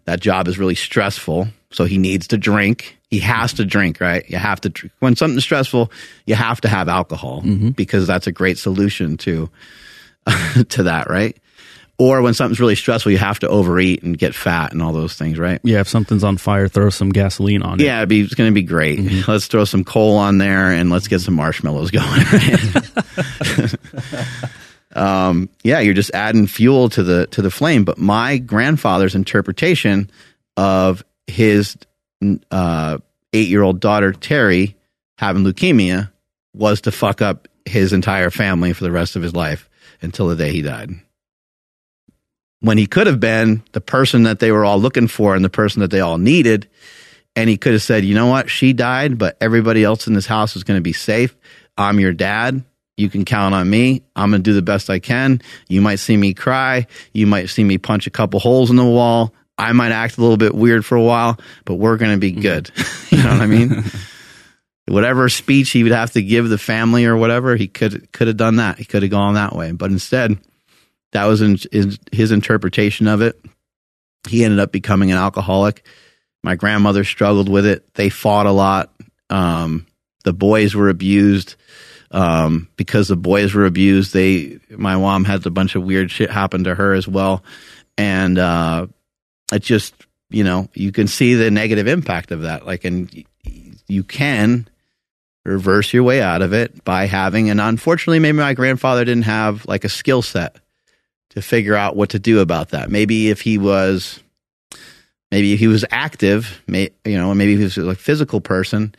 [0.04, 2.96] That job is really stressful, so he needs to drink.
[3.11, 4.24] He has to drink, right?
[4.30, 5.90] You have to when something's stressful,
[6.24, 7.70] you have to have alcohol mm-hmm.
[7.70, 9.50] because that's a great solution to
[10.71, 11.37] to that, right?
[11.99, 15.15] Or when something's really stressful, you have to overeat and get fat and all those
[15.15, 15.61] things, right?
[15.62, 17.85] Yeah, if something's on fire, throw some gasoline on it.
[17.85, 18.99] Yeah, be, it's going to be great.
[18.99, 19.31] Mm-hmm.
[19.31, 22.21] Let's throw some coal on there and let's get some marshmallows going.
[24.95, 27.85] um, yeah, you're just adding fuel to the to the flame.
[27.85, 30.11] But my grandfather's interpretation
[30.59, 31.79] of his
[32.51, 32.99] uh,
[33.33, 34.77] eight year old daughter Terry
[35.17, 36.11] having leukemia
[36.53, 39.69] was to fuck up his entire family for the rest of his life
[40.00, 40.90] until the day he died.
[42.61, 45.50] When he could have been the person that they were all looking for and the
[45.50, 46.68] person that they all needed.
[47.35, 48.48] And he could have said, you know what?
[48.48, 51.37] She died, but everybody else in this house is going to be safe.
[51.76, 52.64] I'm your dad.
[52.96, 54.02] You can count on me.
[54.16, 55.42] I'm going to do the best I can.
[55.68, 56.87] You might see me cry.
[57.12, 59.35] You might see me punch a couple holes in the wall.
[59.59, 62.32] I might act a little bit weird for a while, but we're going to be
[62.32, 62.40] mm-hmm.
[62.40, 62.70] good.
[63.11, 63.85] you know what I mean?
[64.88, 68.37] whatever speech he would have to give the family or whatever, he could could have
[68.37, 68.79] done that.
[68.79, 70.38] He could have gone that way, but instead,
[71.12, 73.40] that was in, his, his interpretation of it.
[74.29, 75.85] He ended up becoming an alcoholic.
[76.42, 77.94] My grandmother struggled with it.
[77.94, 78.92] They fought a lot.
[79.31, 79.87] Um,
[80.25, 81.57] the boys were abused.
[82.12, 86.31] Um, because the boys were abused, they my mom had a bunch of weird shit
[86.31, 87.42] happen to her as well.
[87.99, 88.87] and uh,
[89.53, 89.94] it just
[90.31, 92.64] you know you can see the negative impact of that.
[92.64, 93.25] Like, and
[93.88, 94.68] you can
[95.46, 97.50] reverse your way out of it by having.
[97.50, 100.56] And unfortunately, maybe my grandfather didn't have like a skill set
[101.30, 102.90] to figure out what to do about that.
[102.90, 104.20] Maybe if he was,
[105.30, 108.94] maybe if he was active, may, you know, maybe he was a physical person,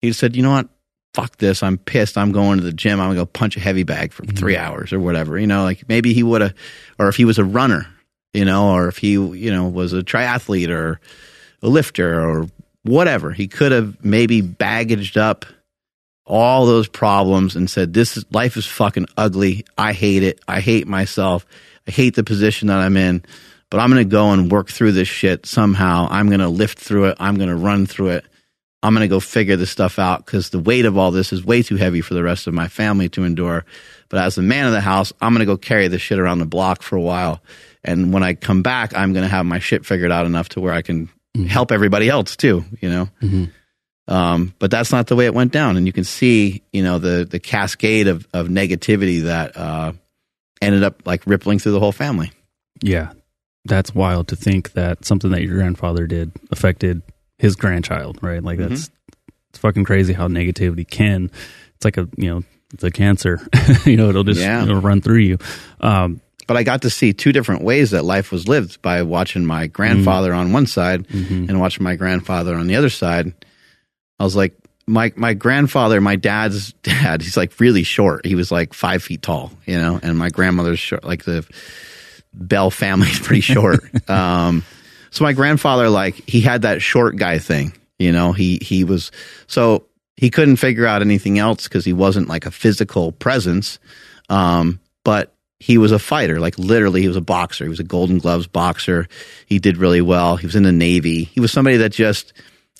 [0.00, 0.68] he said, you know what,
[1.12, 3.82] fuck this, I'm pissed, I'm going to the gym, I'm gonna go punch a heavy
[3.82, 4.36] bag for mm-hmm.
[4.36, 5.38] three hours or whatever.
[5.38, 6.54] You know, like maybe he would have,
[6.98, 7.86] or if he was a runner,
[8.32, 11.00] you know, or if he, you know, was a triathlete or
[11.62, 12.48] a lifter or
[12.82, 15.44] whatever, he could have maybe baggaged up
[16.26, 19.64] all those problems and said, "This is life is fucking ugly.
[19.76, 20.40] I hate it.
[20.48, 21.46] I hate myself.
[21.86, 23.24] I hate the position that I'm in."
[23.70, 26.06] But I'm going to go and work through this shit somehow.
[26.08, 27.16] I'm going to lift through it.
[27.18, 28.24] I'm going to run through it.
[28.84, 31.44] I'm going to go figure this stuff out because the weight of all this is
[31.44, 33.64] way too heavy for the rest of my family to endure.
[34.10, 36.38] But as the man of the house, I'm going to go carry this shit around
[36.38, 37.40] the block for a while.
[37.82, 40.60] And when I come back, I'm going to have my shit figured out enough to
[40.60, 41.46] where I can mm-hmm.
[41.46, 43.08] help everybody else too, you know?
[43.22, 43.44] Mm-hmm.
[44.06, 45.76] Um, but that's not the way it went down.
[45.76, 49.92] And you can see, you know, the, the cascade of, of negativity that, uh,
[50.60, 52.32] ended up like rippling through the whole family.
[52.82, 53.12] Yeah.
[53.64, 57.02] That's wild to think that something that your grandfather did affected
[57.38, 58.42] his grandchild, right?
[58.42, 58.74] Like mm-hmm.
[58.74, 58.90] that's,
[59.50, 61.30] it's fucking crazy how negativity can,
[61.76, 62.42] it's like a, you know,
[62.74, 63.40] it's a cancer,
[63.86, 64.62] you know, it'll just yeah.
[64.62, 65.38] it'll run through you.
[65.80, 69.46] Um, but I got to see two different ways that life was lived by watching
[69.46, 70.40] my grandfather mm-hmm.
[70.40, 71.48] on one side mm-hmm.
[71.48, 73.32] and watching my grandfather on the other side.
[74.18, 74.54] I was like,
[74.86, 78.26] my my grandfather, my dad's dad, he's like really short.
[78.26, 81.04] He was like five feet tall, you know, and my grandmother's short.
[81.04, 81.46] Like the
[82.32, 83.80] Bell family's pretty short.
[84.10, 84.64] um,
[85.10, 88.32] so my grandfather, like, he had that short guy thing, you know.
[88.32, 89.12] He he was
[89.46, 93.78] so he couldn't figure out anything else because he wasn't like a physical presence.
[94.28, 97.64] Um, but he was a fighter, like literally, he was a boxer.
[97.64, 99.06] He was a Golden Gloves boxer.
[99.46, 100.36] He did really well.
[100.36, 101.24] He was in the Navy.
[101.24, 102.32] He was somebody that just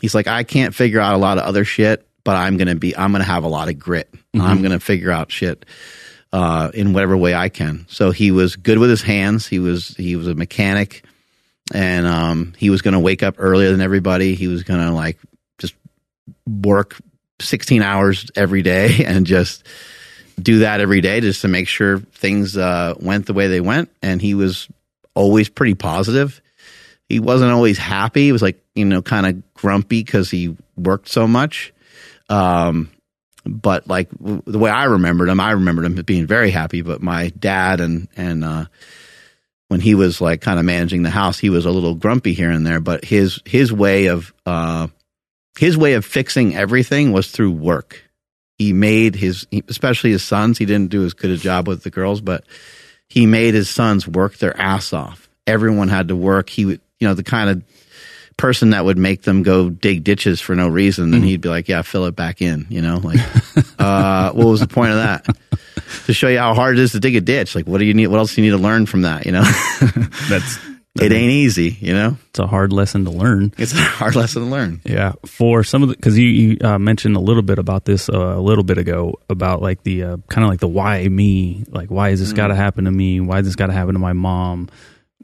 [0.04, 2.94] he's like, I can't figure out a lot of other shit, but I'm gonna be,
[2.94, 4.12] I'm gonna have a lot of grit.
[4.12, 4.42] Mm-hmm.
[4.42, 5.64] I'm gonna figure out shit
[6.30, 7.86] uh, in whatever way I can.
[7.88, 9.46] So he was good with his hands.
[9.46, 11.06] He was he was a mechanic,
[11.72, 14.34] and um, he was gonna wake up earlier than everybody.
[14.34, 15.18] He was gonna like
[15.56, 15.74] just
[16.46, 16.98] work
[17.40, 19.66] 16 hours every day and just
[20.38, 23.88] do that every day just to make sure things uh, went the way they went.
[24.02, 24.68] And he was
[25.14, 26.42] always pretty positive
[27.08, 28.24] he wasn't always happy.
[28.24, 31.72] He was like, you know, kind of grumpy because he worked so much.
[32.28, 32.90] Um,
[33.46, 36.82] but like the way I remembered him, I remembered him being very happy.
[36.82, 38.66] But my dad and and uh,
[39.68, 42.50] when he was like kind of managing the house, he was a little grumpy here
[42.50, 42.80] and there.
[42.80, 44.88] But his his way of uh,
[45.58, 48.02] his way of fixing everything was through work.
[48.56, 50.58] He made his, especially his sons.
[50.58, 52.44] He didn't do as good a job with the girls, but
[53.08, 55.28] he made his sons work their ass off.
[55.46, 56.48] Everyone had to work.
[56.48, 57.62] He would you know, the kind of
[58.36, 61.26] person that would make them go dig ditches for no reason, then mm.
[61.26, 63.20] he'd be like, "Yeah, fill it back in." You know, like,
[63.78, 65.26] uh, what was the point of that?
[66.06, 67.54] to show you how hard it is to dig a ditch.
[67.54, 68.08] Like, what do you need?
[68.08, 69.26] What else do you need to learn from that?
[69.26, 69.42] You know,
[70.28, 70.58] that's
[71.00, 71.76] it ain't easy.
[71.80, 73.52] You know, it's a hard lesson to learn.
[73.58, 74.80] It's a hard lesson to learn.
[74.84, 78.08] Yeah, for some of the because you, you uh, mentioned a little bit about this
[78.08, 81.64] uh, a little bit ago about like the uh, kind of like the why me,
[81.68, 82.36] like why has this mm.
[82.36, 83.20] got to happen to me?
[83.20, 84.68] Why has this got to happen to my mom?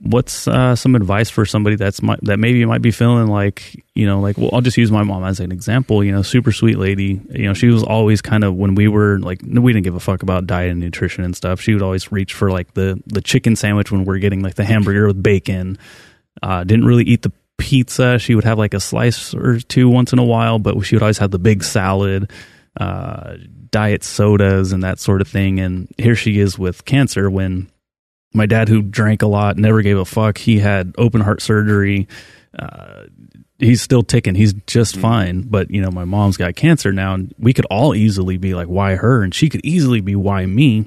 [0.02, 4.06] What's uh, some advice for somebody that's my, that maybe might be feeling like you
[4.06, 6.78] know like well I'll just use my mom as an example you know super sweet
[6.78, 7.20] lady.
[7.30, 10.00] You know she was always kind of when we were like we didn't give a
[10.00, 11.60] fuck about diet and nutrition and stuff.
[11.60, 14.64] She would always reach for like the the chicken sandwich when we're getting like the
[14.64, 15.78] hamburger with bacon.
[16.42, 18.18] Uh, didn't really eat the pizza.
[18.18, 21.02] She would have like a slice or two once in a while but she would
[21.02, 22.30] always have the big salad
[22.78, 23.34] uh,
[23.70, 25.60] diet sodas and that sort of thing.
[25.60, 27.68] And here she is with cancer when
[28.32, 30.38] my dad who drank a lot never gave a fuck.
[30.38, 32.08] He had open heart surgery.
[32.56, 33.04] Uh,
[33.58, 34.34] he's still ticking.
[34.34, 35.02] He's just mm-hmm.
[35.02, 35.40] fine.
[35.42, 38.68] But you know my mom's got cancer now and we could all easily be like
[38.68, 39.22] why her?
[39.22, 40.86] And she could easily be why me?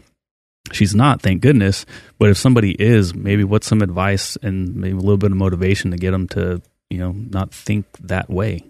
[0.72, 1.86] She's not thank goodness.
[2.18, 5.92] But if somebody is maybe what's some advice and maybe a little bit of motivation
[5.92, 8.64] to get them to you know not think that way?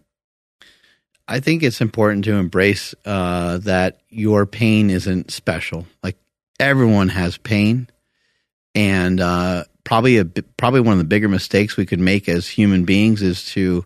[1.27, 5.87] I think it's important to embrace uh, that your pain isn't special.
[6.01, 6.17] Like
[6.59, 7.87] everyone has pain
[8.75, 12.85] and uh, probably a probably one of the bigger mistakes we could make as human
[12.85, 13.85] beings is to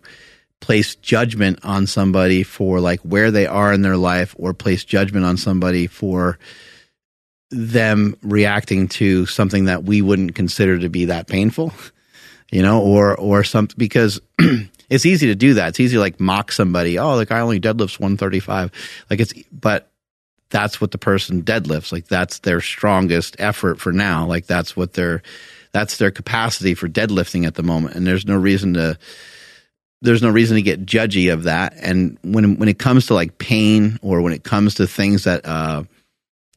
[0.60, 5.24] place judgment on somebody for like where they are in their life or place judgment
[5.24, 6.38] on somebody for
[7.50, 11.72] them reacting to something that we wouldn't consider to be that painful
[12.50, 14.20] you know or or something because
[14.90, 15.68] it's easy to do that.
[15.68, 16.98] It's easy to like mock somebody.
[16.98, 18.70] Oh the guy only deadlifts 135
[19.10, 19.90] like it's but
[20.50, 24.92] that's what the person deadlifts like that's their strongest effort for now like that's what
[24.94, 25.22] they're
[25.72, 28.96] That's their capacity for deadlifting at the moment, and there's no reason to
[30.00, 31.74] there's no reason to get judgy of that.
[31.76, 35.44] And when when it comes to like pain or when it comes to things that
[35.44, 35.84] uh,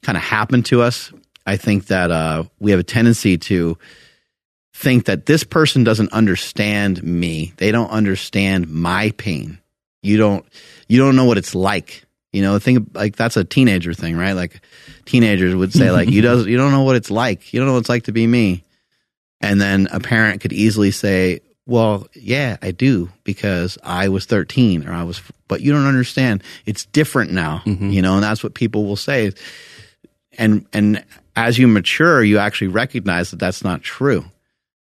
[0.01, 1.11] kind of happen to us,
[1.45, 3.77] I think that uh, we have a tendency to
[4.73, 7.51] think that this person doesn't understand me.
[7.57, 9.59] They don't understand my pain.
[10.01, 10.45] You don't
[10.87, 12.05] you don't know what it's like.
[12.31, 14.33] You know, think like that's a teenager thing, right?
[14.33, 14.61] Like
[15.05, 17.53] teenagers would say like you does you don't know what it's like.
[17.53, 18.63] You don't know what it's like to be me.
[19.41, 24.87] And then a parent could easily say, "Well, yeah, I do because I was 13
[24.87, 26.43] or I was but you don't understand.
[26.65, 27.91] It's different now." Mhm.
[27.91, 29.31] You know, and that's what people will say.
[30.37, 31.03] And and
[31.35, 34.25] as you mature, you actually recognize that that's not true.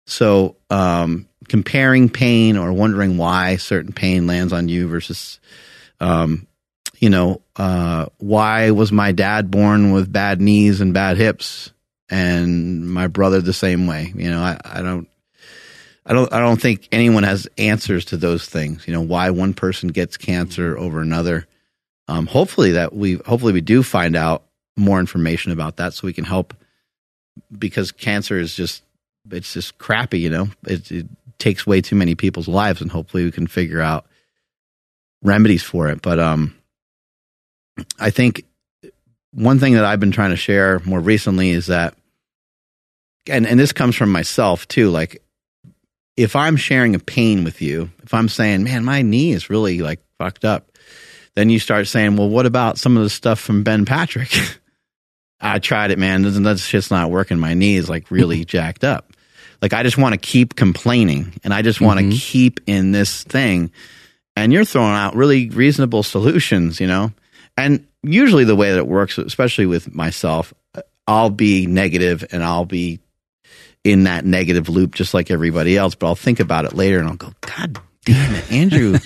[0.07, 5.39] So, um, comparing pain or wondering why certain pain lands on you versus,
[6.01, 6.47] um,
[6.99, 11.73] you know, uh, why was my dad born with bad knees and bad hips,
[12.11, 14.13] and my brother the same way?
[14.15, 15.09] You know, I, I don't,
[16.05, 18.87] I don't, I don't think anyone has answers to those things.
[18.87, 21.47] You know, why one person gets cancer over another.
[22.09, 24.45] Um, hopefully that we, hopefully we do find out
[24.77, 26.55] more information about that, so we can help.
[27.57, 28.83] Because cancer is just
[29.31, 30.49] it's just crappy, you know.
[30.67, 31.07] It, it
[31.39, 34.07] takes way too many people's lives, and hopefully we can figure out
[35.23, 36.03] remedies for it.
[36.03, 36.58] But um,
[37.99, 38.45] I think
[39.33, 41.95] one thing that I've been trying to share more recently is that,
[43.29, 44.91] and and this comes from myself too.
[44.91, 45.23] Like,
[46.17, 49.81] if I'm sharing a pain with you, if I'm saying, "Man, my knee is really
[49.81, 50.71] like fucked up,"
[51.37, 54.33] then you start saying, "Well, what about some of the stuff from Ben Patrick?"
[55.41, 56.23] I tried it, man.
[56.23, 57.39] That shit's not working.
[57.39, 59.13] My knee is like really jacked up.
[59.63, 62.19] Like I just want to keep complaining and I just want to Mhm.
[62.19, 63.71] keep in this thing.
[64.37, 67.13] And you're throwing out really reasonable solutions, you know?
[67.59, 70.55] And usually the way that it works, especially with myself,
[71.09, 73.01] I'll be negative and I'll be
[73.83, 77.09] in that negative loop just like everybody else, but I'll think about it later and
[77.09, 78.99] I'll go, God damn it, Andrew.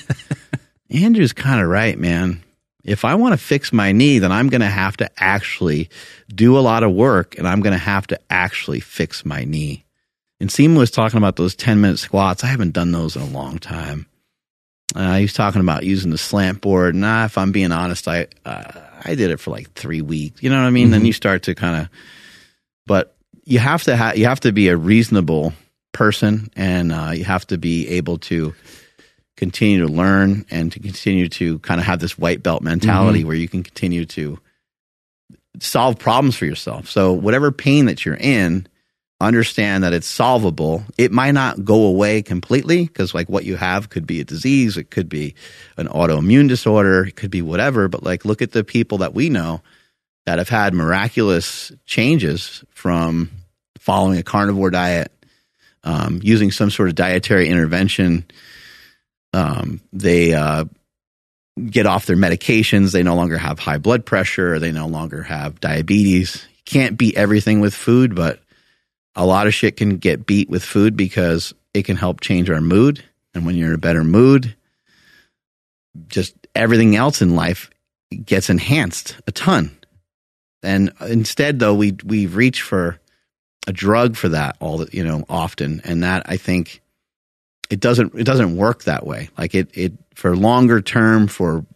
[0.91, 2.43] Andrew's kind of right, man.
[2.85, 5.89] If I want to fix my knee, then I'm going to have to actually
[6.29, 9.85] do a lot of work and I'm going to have to actually fix my knee.
[10.41, 12.45] And Seema was talking about those 10 minute squats.
[12.45, 14.07] I haven't done those in a long time.
[14.95, 16.95] Uh, he was talking about using the slant board.
[16.95, 18.73] Nah, if I'm being honest, I uh,
[19.05, 20.43] I did it for like three weeks.
[20.43, 20.91] You know what I mean?
[20.91, 21.89] Then you start to kind of,
[22.87, 25.53] but you have to have you have to be a reasonable
[25.93, 28.55] person, and uh, you have to be able to
[29.37, 33.35] continue to learn and to continue to kind of have this white belt mentality where
[33.35, 34.39] you can continue to
[35.59, 36.89] solve problems for yourself.
[36.89, 38.67] So whatever pain that you're in,
[39.23, 40.85] understand that it's solvable.
[40.99, 44.77] It might not go away completely because like what you have could be a disease,
[44.77, 45.35] it could be
[45.77, 49.29] an autoimmune disorder, it could be whatever, but like look at the people that we
[49.29, 49.63] know
[50.27, 53.31] that have had miraculous changes from
[53.79, 55.11] following a carnivore diet,
[55.85, 58.25] um, using some sort of dietary intervention.
[59.33, 60.67] Um, they uh,
[61.65, 62.93] get off their medications.
[62.93, 64.59] They no longer have high blood pressure.
[64.59, 66.47] They no longer have diabetes.
[66.65, 68.42] Can't beat everything with food, but
[69.15, 72.61] a lot of shit can get beat with food because it can help change our
[72.61, 73.05] mood.
[73.35, 74.55] And when you're in a better mood,
[76.09, 77.71] just everything else in life
[78.25, 79.77] gets enhanced a ton.
[80.63, 83.01] And instead, though, we we reach for
[83.67, 86.83] a drug for that all the you know often, and that I think
[87.69, 89.29] it doesn't it doesn't work that way.
[89.37, 91.67] Like it it for longer term for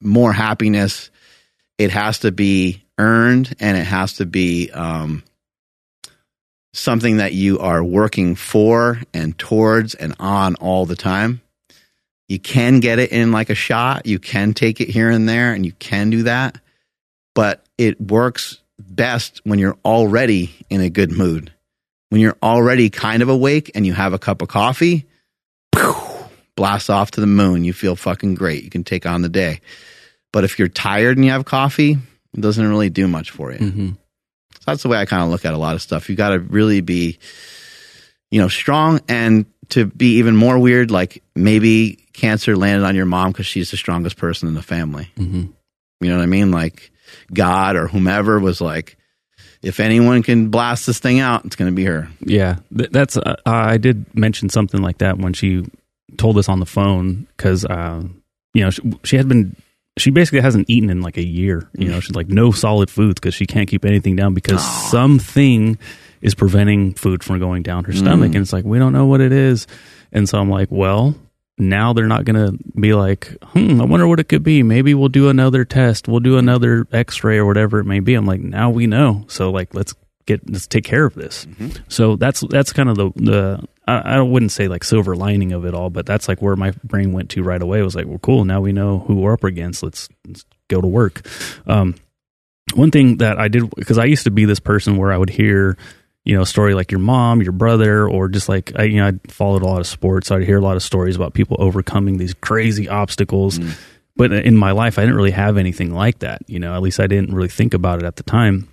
[0.00, 1.10] more happiness,
[1.78, 5.22] it has to be earned and it has to be um,
[6.72, 11.40] something that you are working for and towards and on all the time.
[12.28, 14.06] You can get it in like a shot.
[14.06, 16.58] You can take it here and there, and you can do that.
[17.34, 21.52] But it works best when you're already in a good mood.
[22.10, 25.06] When you're already kind of awake and you have a cup of coffee,
[26.56, 27.64] blast off to the moon.
[27.64, 28.62] You feel fucking great.
[28.64, 29.60] You can take on the day.
[30.32, 33.58] But if you're tired and you have coffee, it doesn't really do much for you.
[33.58, 33.90] hmm
[34.60, 36.08] So that's the way I kind of look at a lot of stuff.
[36.10, 37.18] You got to really be,
[38.30, 43.06] you know, strong and to be even more weird, like maybe cancer landed on your
[43.06, 45.10] mom because she's the strongest person in the family.
[45.16, 45.44] hmm
[46.00, 46.50] You know what I mean?
[46.50, 46.90] Like
[47.32, 48.96] God or whomever was like,
[49.62, 52.08] if anyone can blast this thing out, it's going to be her.
[52.20, 53.16] Yeah, that's.
[53.16, 55.66] Uh, I did mention something like that when she
[56.16, 58.02] told us on the phone because, uh,
[58.54, 59.56] you know, she, she had been.
[59.98, 61.68] She basically hasn't eaten in like a year.
[61.74, 65.78] You know, she's like no solid foods because she can't keep anything down because something
[66.22, 69.20] is preventing food from going down her stomach, and it's like we don't know what
[69.20, 69.66] it is.
[70.12, 71.14] And so I'm like, well,
[71.58, 74.62] now they're not going to be like, hmm, I wonder what it could be.
[74.62, 76.08] Maybe we'll do another test.
[76.08, 78.14] We'll do another x ray or whatever it may be.
[78.14, 79.24] I'm like, now we know.
[79.28, 79.94] So, like, let's
[80.30, 81.46] get let's take care of this.
[81.46, 81.82] Mm-hmm.
[81.88, 85.64] So that's that's kind of the the I, I wouldn't say like silver lining of
[85.64, 87.80] it all, but that's like where my brain went to right away.
[87.80, 88.44] It was like, well, cool.
[88.44, 89.82] Now we know who we're up against.
[89.82, 91.26] Let's, let's go to work.
[91.66, 91.96] Um,
[92.74, 95.30] one thing that I did because I used to be this person where I would
[95.30, 95.76] hear,
[96.24, 99.08] you know, a story like your mom, your brother, or just like I, you know,
[99.08, 100.28] I followed a lot of sports.
[100.28, 103.58] So I'd hear a lot of stories about people overcoming these crazy obstacles.
[104.16, 106.42] But in my life, I didn't really have anything like that.
[106.46, 108.68] You know, at least I didn't really think about it at the time.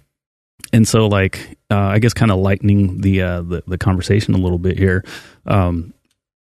[0.74, 4.38] And so, like, uh, I guess, kind of lightening the, uh, the the conversation a
[4.38, 5.04] little bit here.
[5.46, 5.94] Um,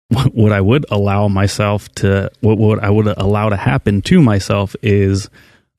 [0.10, 4.22] what, what I would allow myself to, what what I would allow to happen to
[4.22, 5.30] myself is,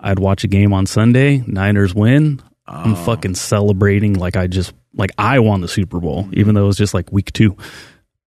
[0.00, 2.40] I'd watch a game on Sunday, Niners win.
[2.68, 6.66] I'm fucking celebrating like I just like I won the Super Bowl, even though it
[6.66, 7.56] was just like week two.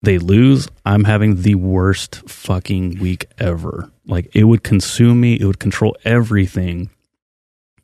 [0.03, 3.91] They lose, I'm having the worst fucking week ever.
[4.05, 6.91] Like it would consume me, it would control everything.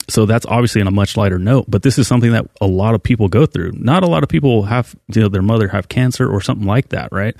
[0.10, 2.95] So that's obviously on a much lighter note, but this is something that a lot
[2.95, 3.72] of people go through.
[3.74, 6.89] Not a lot of people have, you know, their mother have cancer or something like
[6.89, 7.36] that, right?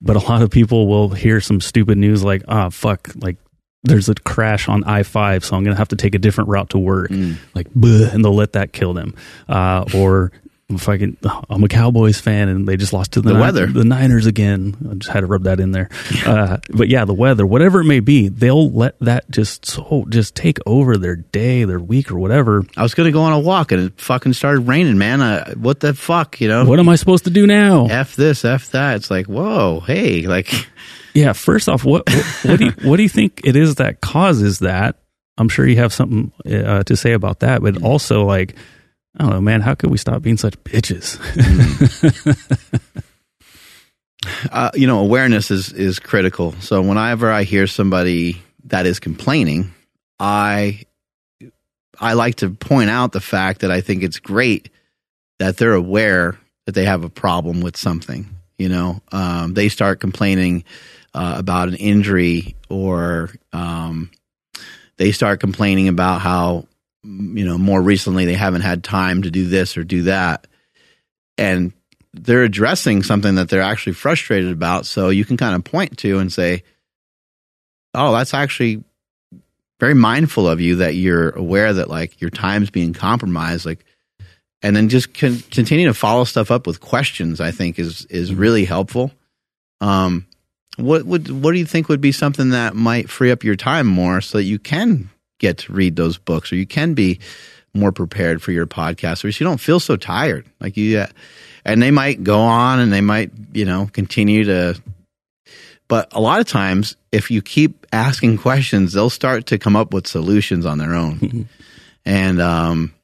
[0.00, 3.36] But a lot of people will hear some stupid news like, ah, fuck, like
[3.82, 6.70] there's a crash on I five, so I'm gonna have to take a different route
[6.70, 7.10] to work.
[7.54, 7.68] Like,
[8.12, 9.14] and they'll let that kill them.
[9.48, 10.32] Uh, or
[10.68, 11.16] I can,
[11.48, 13.66] I'm a Cowboys fan, and they just lost to the, The weather.
[13.68, 14.76] the Niners again.
[14.90, 15.88] I just had to rub that in there.
[16.24, 20.34] Uh, but yeah, the weather, whatever it may be, they'll let that just so just
[20.34, 22.64] take over their day, their week, or whatever.
[22.76, 25.20] I was going to go on a walk and it fucking started raining, man.
[25.22, 26.64] Uh, what the fuck, you know?
[26.64, 27.86] What am I supposed to do now?
[27.86, 28.96] F this, F that.
[28.96, 30.52] It's like, whoa, hey, like,
[31.14, 34.00] Yeah, first off, what what, what do you, what do you think it is that
[34.00, 34.96] causes that?
[35.38, 38.56] I'm sure you have something uh, to say about that, but also like,
[39.16, 39.62] I don't know, man.
[39.62, 41.18] How could we stop being such bitches?
[44.52, 46.52] uh, you know, awareness is is critical.
[46.60, 49.72] So whenever I hear somebody that is complaining,
[50.20, 50.82] I
[51.98, 54.68] I like to point out the fact that I think it's great
[55.38, 58.28] that they're aware that they have a problem with something.
[58.58, 60.64] You know, um, they start complaining
[61.14, 64.10] uh, about an injury, or um,
[64.96, 66.66] they start complaining about how
[67.06, 70.46] you know more recently they haven't had time to do this or do that,
[71.38, 71.72] and
[72.12, 74.86] they're addressing something that they're actually frustrated about.
[74.86, 76.62] So you can kind of point to and say,
[77.94, 78.82] "Oh, that's actually
[79.78, 83.84] very mindful of you that you're aware that like your time's being compromised." Like,
[84.62, 87.40] and then just con- continue to follow stuff up with questions.
[87.40, 89.12] I think is is really helpful.
[89.80, 90.26] Um,
[90.76, 93.86] what would what do you think would be something that might free up your time
[93.86, 97.18] more so that you can get to read those books or you can be
[97.74, 100.46] more prepared for your podcast or so you don't feel so tired.
[100.60, 101.06] Like you uh,
[101.64, 104.80] and they might go on and they might you know continue to
[105.88, 109.92] but a lot of times if you keep asking questions they'll start to come up
[109.92, 111.48] with solutions on their own.
[112.08, 112.94] And um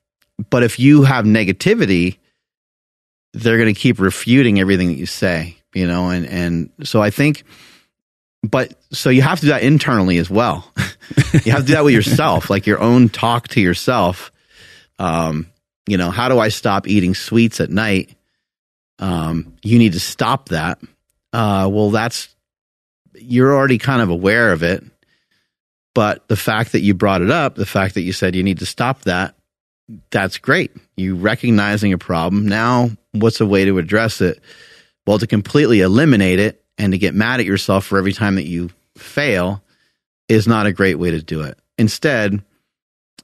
[0.48, 2.18] but if you have negativity
[3.32, 7.10] they're going to keep refuting everything that you say you know and and so i
[7.10, 7.42] think
[8.42, 10.70] but so you have to do that internally as well.
[11.44, 14.32] You have to do that with yourself like your own talk to yourself.
[14.98, 15.46] Um
[15.86, 18.14] you know how do i stop eating sweets at night?
[18.98, 20.78] Um you need to stop that.
[21.32, 22.28] Uh well that's
[23.14, 24.84] you're already kind of aware of it
[25.94, 28.60] but the fact that you brought it up the fact that you said you need
[28.60, 29.34] to stop that
[30.10, 30.72] that's great.
[30.96, 32.46] You recognizing a problem.
[32.46, 34.40] Now what's a way to address it?
[35.06, 38.46] Well to completely eliminate it and to get mad at yourself for every time that
[38.46, 39.62] you fail
[40.28, 41.58] is not a great way to do it.
[41.78, 42.42] Instead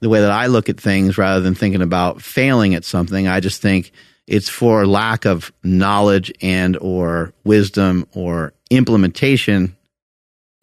[0.00, 3.40] the way that i look at things rather than thinking about failing at something i
[3.40, 3.90] just think
[4.28, 9.74] it's for lack of knowledge and or wisdom or implementation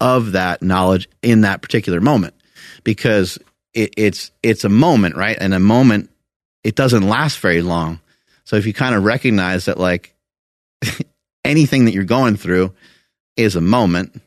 [0.00, 2.34] of that knowledge in that particular moment.
[2.84, 3.38] Because
[3.74, 5.36] it, it's it's a moment right?
[5.38, 6.10] And a moment
[6.62, 8.00] it doesn't last very long.
[8.44, 10.14] So if you kind of recognize that like
[11.46, 12.74] anything that you're going through
[13.36, 14.20] is a moment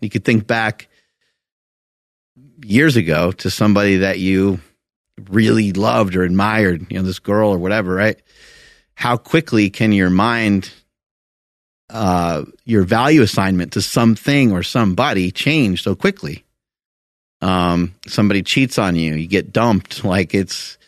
[0.00, 0.88] you could think back
[2.64, 4.60] years ago to somebody that you
[5.30, 8.20] really loved or admired you know this girl or whatever right
[8.94, 10.70] how quickly can your mind
[11.90, 16.44] uh, your value assignment to something or somebody change so quickly.
[17.40, 20.04] Um, somebody cheats on you, you get dumped.
[20.14, 20.78] Like it's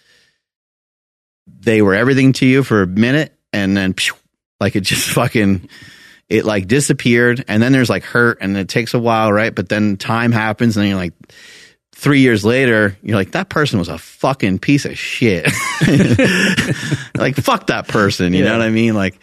[1.47, 4.15] they were everything to you for a minute, and then phew,
[4.61, 5.69] like it just fucking
[6.29, 7.45] it like disappeared.
[7.49, 9.55] And then there's like hurt, and it takes a while, right?
[9.55, 11.15] But then time happens, and then you're like.
[11.99, 15.45] Three years later, you're like, that person was a fucking piece of shit.
[17.17, 18.35] like, fuck that person.
[18.35, 18.93] You know what I mean?
[18.93, 19.19] Like,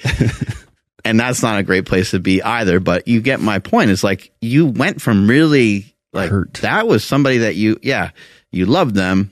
[1.06, 2.80] and that's not a great place to be either.
[2.80, 3.92] But you get my point.
[3.92, 6.54] It's like you went from really like Hurt.
[6.56, 8.10] that was somebody that you, yeah,
[8.52, 9.32] you loved them.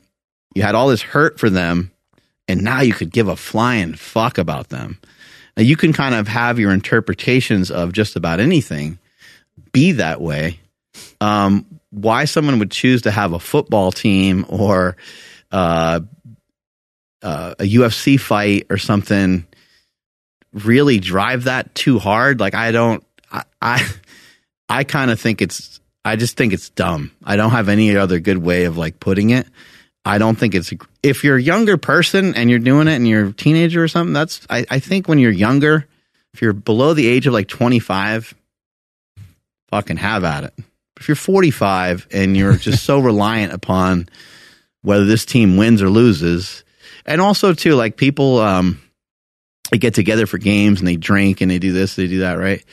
[0.53, 1.91] You had all this hurt for them,
[2.47, 4.99] and now you could give a flying fuck about them.
[5.57, 8.99] Now you can kind of have your interpretations of just about anything
[9.71, 10.59] be that way.
[11.19, 14.95] Um, why someone would choose to have a football team or
[15.51, 16.01] uh,
[17.21, 19.45] uh, a UFC fight or something
[20.53, 22.39] really drive that too hard.
[22.39, 23.89] Like I don't, I, I,
[24.69, 27.11] I kind of think it's, I just think it's dumb.
[27.23, 29.47] I don't have any other good way of like putting it.
[30.03, 30.73] I don't think it's,
[31.03, 34.13] if you're a younger person and you're doing it and you're a teenager or something,
[34.13, 35.87] that's, I, I think when you're younger,
[36.33, 38.33] if you're below the age of like 25,
[39.69, 40.53] fucking have at it.
[40.99, 44.09] If you're 45 and you're just so reliant upon
[44.81, 46.63] whether this team wins or loses,
[47.05, 48.81] and also too, like people, um,
[49.69, 52.33] they get together for games and they drink and they do this, they do that,
[52.33, 52.63] right?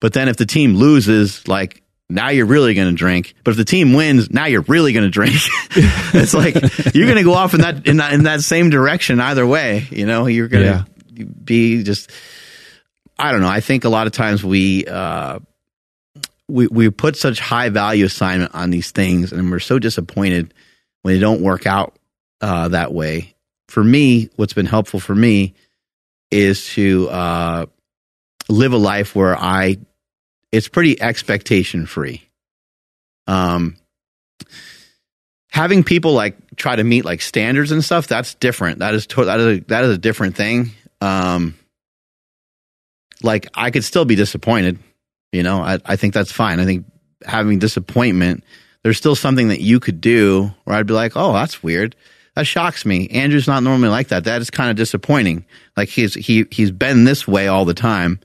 [0.00, 3.34] But then if the team loses, like now you're really going to drink.
[3.44, 5.34] But if the team wins, now you're really going to drink.
[5.70, 6.54] it's like
[6.94, 9.86] you're going to go off in that, in that in that same direction either way.
[9.90, 11.24] You know, you're going to yeah.
[11.44, 12.10] be just.
[13.18, 13.48] I don't know.
[13.48, 15.38] I think a lot of times we uh,
[16.48, 20.52] we we put such high value assignment on these things, and we're so disappointed
[21.02, 21.96] when they don't work out
[22.40, 23.34] uh, that way.
[23.68, 25.54] For me, what's been helpful for me
[26.30, 27.66] is to uh,
[28.48, 29.78] live a life where I
[30.52, 32.22] it's pretty expectation free.
[33.26, 33.76] Um,
[35.48, 38.78] having people like try to meet like standards and stuff that's different.
[38.78, 40.70] That is to- that is a, that is a different thing.
[41.00, 41.54] Um,
[43.22, 44.78] like I could still be disappointed
[45.32, 46.60] you know, I, I think that's fine.
[46.60, 46.84] I think
[47.24, 48.44] having disappointment,
[48.82, 51.96] there's still something that you could do where I'd be like, oh, that's weird.
[52.34, 53.08] That shocks me.
[53.08, 54.24] Andrew's not normally like that.
[54.24, 55.44] That is kind of disappointing.
[55.76, 58.20] Like he's he he's been this way all the time.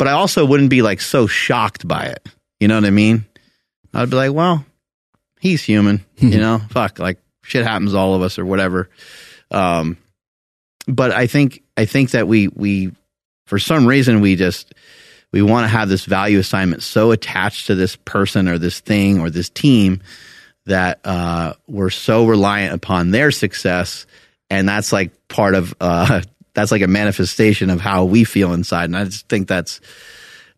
[0.00, 2.26] But I also wouldn't be like so shocked by it.
[2.58, 3.26] You know what I mean?
[3.92, 4.64] I'd be like, well,
[5.40, 6.02] he's human.
[6.16, 8.88] you know, fuck, like shit happens to all of us or whatever.
[9.50, 9.98] Um,
[10.88, 12.92] but I think I think that we we
[13.44, 14.72] for some reason we just
[15.32, 19.20] we want to have this value assignment so attached to this person or this thing
[19.20, 20.00] or this team
[20.64, 24.06] that uh, we're so reliant upon their success
[24.48, 26.22] and that's like part of uh,
[26.54, 28.84] that's like a manifestation of how we feel inside.
[28.84, 29.80] And i just think that's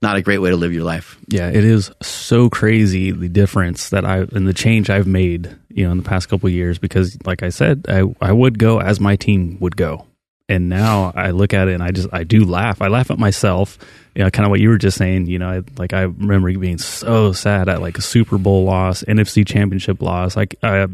[0.01, 1.17] not a great way to live your life.
[1.29, 5.85] Yeah it is so crazy the difference that i and the change i've made you
[5.85, 9.01] know in the past couple years because like i said i i would go as
[9.01, 10.07] my team would go
[10.49, 12.83] and now I look at it and I just I do laugh.
[12.83, 13.79] I laugh at myself.
[14.15, 15.27] You know, kind of what you were just saying.
[15.27, 19.03] You know, I, like I remember being so sad at like a Super Bowl loss,
[19.05, 20.37] NFC Championship loss.
[20.37, 20.89] Like uh,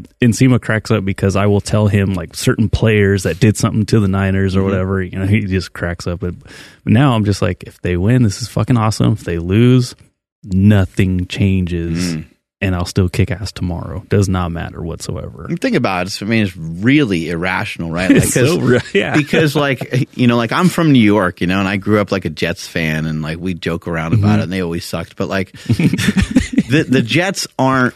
[0.61, 4.07] cracks up because I will tell him like certain players that did something to the
[4.07, 4.69] Niners or mm-hmm.
[4.69, 5.03] whatever.
[5.03, 6.21] You know, he just cracks up.
[6.21, 9.13] But, but now I'm just like, if they win, this is fucking awesome.
[9.13, 9.95] If they lose,
[10.43, 12.15] nothing changes.
[12.15, 12.25] Mm
[12.61, 14.03] and I'll still kick ass tomorrow.
[14.09, 15.49] Does not matter whatsoever.
[15.59, 16.21] Think about it.
[16.21, 18.09] I mean, it's really irrational, right?
[18.19, 19.15] Like, so, yeah.
[19.15, 22.11] because like, you know, like I'm from New York, you know, and I grew up
[22.11, 24.39] like a Jets fan and like we joke around about mm-hmm.
[24.39, 25.15] it and they always sucked.
[25.15, 27.93] But like the, the Jets aren't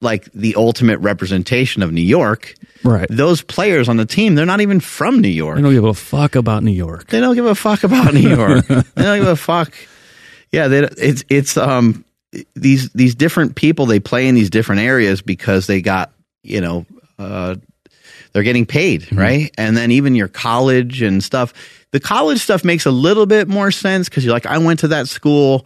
[0.00, 2.54] like the ultimate representation of New York.
[2.84, 3.06] Right.
[3.10, 5.56] Those players on the team, they're not even from New York.
[5.56, 7.08] They don't give a fuck about New York.
[7.08, 8.66] They don't give a fuck about New York.
[8.68, 9.74] they don't give a fuck.
[10.52, 12.04] Yeah, they, it's it's um
[12.54, 16.12] these these different people they play in these different areas because they got
[16.42, 16.86] you know
[17.18, 17.56] uh,
[18.32, 19.18] they're getting paid mm-hmm.
[19.18, 21.54] right and then even your college and stuff
[21.92, 24.88] the college stuff makes a little bit more sense because you're like i went to
[24.88, 25.64] that school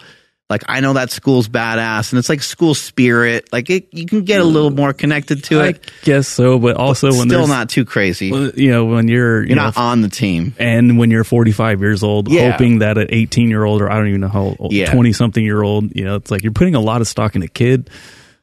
[0.52, 3.50] like I know that school's badass, and it's like school spirit.
[3.52, 5.82] Like it, you can get a little more connected to it.
[5.82, 8.26] I guess so, but also but when still not too crazy.
[8.26, 12.02] You know, when you're you're you not on the team, and when you're 45 years
[12.02, 12.50] old, yeah.
[12.50, 15.42] hoping that an 18 year old or I don't even know how old, 20 something
[15.42, 17.88] year old, you know, it's like you're putting a lot of stock in a kid.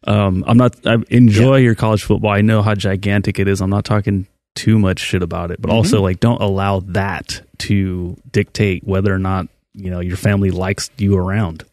[0.06, 0.76] Um, I'm not.
[0.88, 1.66] I enjoy yeah.
[1.66, 2.32] your college football.
[2.32, 3.62] I know how gigantic it is.
[3.62, 5.78] I'm not talking too much shit about it, but mm-hmm.
[5.78, 10.90] also like don't allow that to dictate whether or not you know your family likes
[10.98, 11.64] you around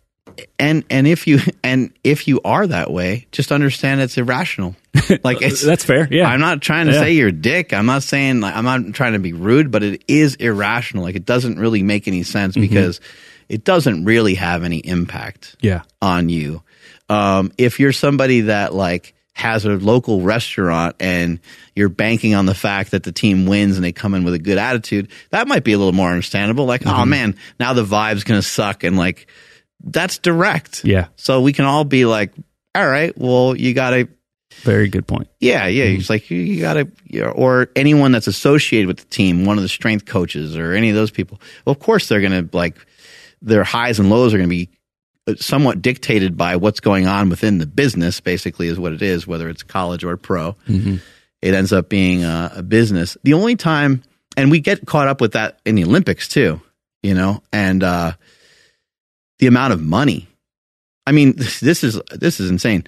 [0.58, 4.76] and and if you and if you are that way, just understand it's irrational.
[5.22, 6.08] Like it's that's fair.
[6.10, 7.00] Yeah, I'm not trying to yeah.
[7.00, 7.72] say you're a dick.
[7.72, 11.04] I'm not saying like I'm not trying to be rude, but it is irrational.
[11.04, 12.62] Like it doesn't really make any sense mm-hmm.
[12.62, 13.00] because
[13.48, 15.56] it doesn't really have any impact.
[15.60, 15.82] Yeah.
[16.02, 16.62] on you.
[17.08, 21.40] Um, if you're somebody that like has a local restaurant and
[21.74, 24.38] you're banking on the fact that the team wins and they come in with a
[24.38, 26.64] good attitude, that might be a little more understandable.
[26.64, 27.00] Like, oh, mm-hmm.
[27.00, 29.26] oh man, now the vibe's gonna suck and like
[29.82, 30.84] that's direct.
[30.84, 31.08] Yeah.
[31.16, 32.32] So we can all be like,
[32.74, 34.08] all right, well, you got to.
[34.62, 35.28] Very good point.
[35.38, 35.84] Yeah, yeah.
[35.84, 36.00] Mm-hmm.
[36.00, 39.44] It's like you, you got to, you know, or anyone that's associated with the team,
[39.44, 41.40] one of the strength coaches or any of those people.
[41.64, 42.76] Well, of course, they're going to like
[43.42, 44.70] their highs and lows are going to be
[45.26, 48.20] uh, somewhat dictated by what's going on within the business.
[48.20, 50.52] Basically, is what it is, whether it's college or pro.
[50.68, 50.96] Mm-hmm.
[51.42, 53.16] It ends up being a, a business.
[53.24, 54.02] The only time
[54.36, 56.60] and we get caught up with that in the Olympics too,
[57.02, 58.12] you know, and uh,
[59.38, 60.28] the amount of money.
[61.06, 62.84] I mean, this, is this is insane,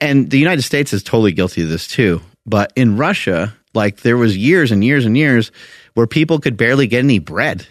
[0.00, 2.20] and the United States is totally guilty of this too.
[2.44, 5.50] But in Russia, like there was years and years and years
[5.94, 7.66] where people could barely get any bread.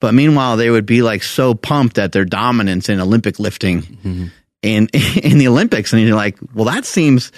[0.00, 4.26] But meanwhile, they would be like so pumped at their dominance in Olympic lifting mm-hmm.
[4.62, 4.88] in
[5.22, 7.32] in the Olympics, and you're like, well, that seems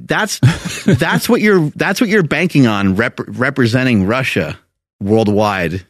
[0.00, 0.38] that's
[0.84, 4.58] that's what you're that's what you're banking on rep- representing Russia
[5.00, 5.84] worldwide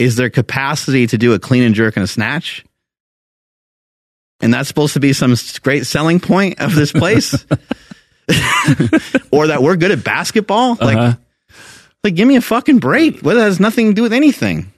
[0.00, 2.64] is their capacity to do a clean and jerk and a snatch.
[4.40, 7.34] And that's supposed to be some great selling point of this place.
[9.30, 10.76] or that we're good at basketball.
[10.80, 11.16] Like, Uh-huh.
[12.04, 13.22] like give me a fucking break.
[13.22, 14.72] Well, that has nothing to do with anything.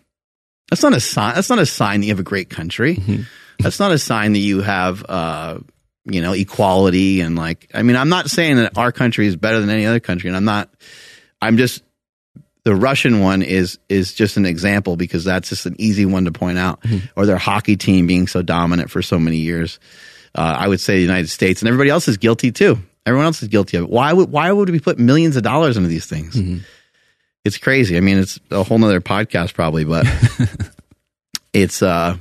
[0.71, 1.35] That's not a sign.
[1.35, 2.97] That's not a sign that you have a great country.
[2.97, 3.23] Mm-hmm.
[3.61, 5.59] That's not a sign that you have, uh,
[6.07, 7.71] you know, equality and like.
[7.75, 10.37] I mean, I'm not saying that our country is better than any other country, and
[10.37, 10.71] I'm not.
[11.43, 11.83] I'm just
[12.65, 16.33] the Russian one is is just an example because that's just an easy one to
[16.33, 16.81] point out,
[17.17, 19.81] or their hockey team being so dominant for so many years.
[20.35, 22.79] Uh, I would say the United States and everybody else is guilty too.
[23.05, 23.91] Everyone else is guilty of it.
[23.91, 26.37] Why would why would we put millions of dollars into these things?
[27.45, 27.97] It's crazy.
[27.97, 30.07] I mean, it's a whole nother podcast probably, but
[31.53, 32.17] it's uh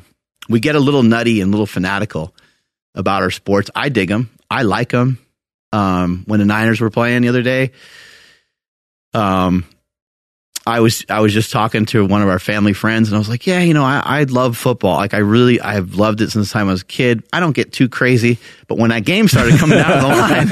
[0.49, 2.33] we get a little nutty and a little fanatical
[2.95, 3.69] about our sports.
[3.75, 4.29] I dig them.
[4.49, 5.19] I like them.
[5.71, 7.71] Um, when the Niners were playing the other day,
[9.13, 9.65] um,
[10.65, 13.27] I was I was just talking to one of our family friends, and I was
[13.29, 14.97] like, "Yeah, you know, I, I love football.
[14.97, 17.23] Like, I really I've loved it since the time I was a kid.
[17.33, 18.37] I don't get too crazy,
[18.67, 20.47] but when that game started coming down the line,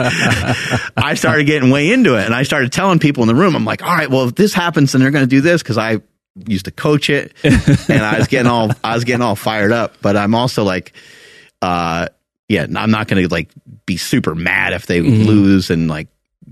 [0.98, 3.66] I started getting way into it, and I started telling people in the room, I'm
[3.66, 6.02] like, "All right, well, if this happens, then they're going to do this because I
[6.48, 9.96] used to coach it, and I was getting all I was getting all fired up.
[10.02, 10.94] But I'm also like,
[11.62, 12.08] uh,
[12.48, 13.52] yeah, I'm not going to like
[13.86, 16.08] be super mad if they lose and like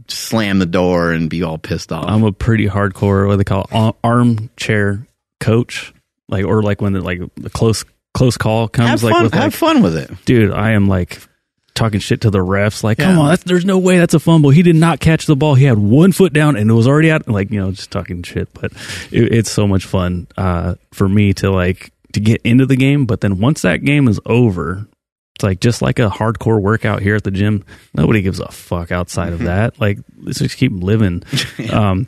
[0.07, 2.05] slam the door and be all pissed off.
[2.07, 5.05] I'm a pretty hardcore what they call it, armchair
[5.39, 5.93] coach,
[6.27, 7.83] like or like when the like the close
[8.13, 10.11] close call comes, have like fun, with have fun with it.
[10.25, 11.21] dude, I am like
[11.77, 14.49] talking shit to the refs, like, come on, that's, there's no way that's a fumble.
[14.49, 15.55] He did not catch the ball.
[15.55, 17.27] He had one foot down and it was already out.
[17.27, 18.73] Like you know, just talking shit, but
[19.11, 23.05] it, it's so much fun uh, for me to like to get into the game.
[23.05, 24.87] But then once that game is over.
[25.38, 27.63] It's like just like a hardcore workout here at the gym.
[27.93, 29.79] Nobody gives a fuck outside of that.
[29.79, 31.23] Like let's just keep living.
[31.71, 32.07] Um,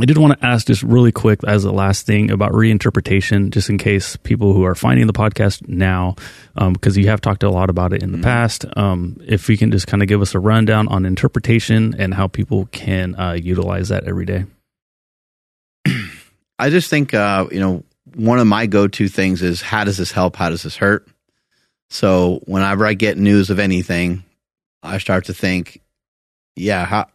[0.00, 3.68] I did want to ask just really quick as the last thing about reinterpretation, just
[3.68, 6.14] in case people who are finding the podcast now,
[6.54, 8.64] because you have talked a lot about it in the past.
[8.76, 12.28] Um, if we can just kind of give us a rundown on interpretation and how
[12.28, 14.44] people can uh, utilize that every day.
[16.58, 17.82] I just think uh, you know
[18.14, 20.36] one of my go-to things is how does this help?
[20.36, 21.08] How does this hurt?
[21.90, 24.24] So whenever I get news of anything,
[24.82, 25.80] I start to think,
[26.56, 27.08] yeah, how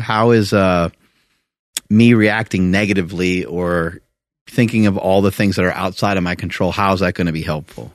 [0.00, 0.90] how is uh,
[1.90, 4.00] me reacting negatively or
[4.46, 6.70] thinking of all the things that are outside of my control?
[6.70, 7.92] How is that going to be helpful?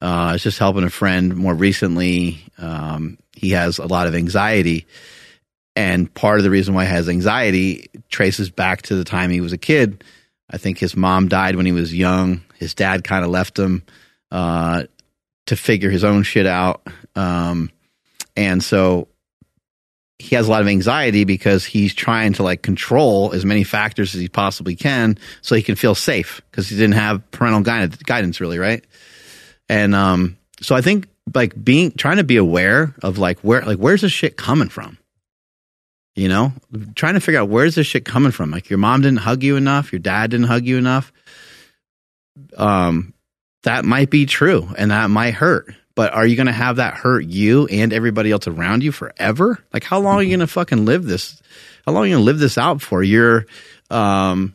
[0.00, 2.40] Uh, I was just helping a friend more recently.
[2.56, 4.86] Um, he has a lot of anxiety.
[5.76, 9.40] And part of the reason why he has anxiety traces back to the time he
[9.40, 10.02] was a kid.
[10.50, 12.42] I think his mom died when he was young.
[12.56, 13.84] His dad kind of left him
[14.30, 14.84] uh,
[15.48, 16.86] to figure his own shit out.
[17.16, 17.70] Um,
[18.36, 19.08] and so
[20.18, 24.14] he has a lot of anxiety because he's trying to like control as many factors
[24.14, 27.96] as he possibly can so he can feel safe because he didn't have parental guidance,
[27.96, 28.84] guidance really, right?
[29.68, 33.78] And um, so I think like being trying to be aware of like where like
[33.78, 34.98] where's this shit coming from?
[36.14, 36.52] You know,
[36.96, 38.50] trying to figure out where's this shit coming from.
[38.50, 41.12] Like your mom didn't hug you enough, your dad didn't hug you enough.
[42.56, 43.14] Um,
[43.62, 45.74] that might be true, and that might hurt.
[45.94, 49.58] But are you going to have that hurt you and everybody else around you forever?
[49.72, 51.42] Like, how long are you going to fucking live this?
[51.84, 53.02] How long are you going to live this out for?
[53.02, 53.46] Your,
[53.90, 54.54] um,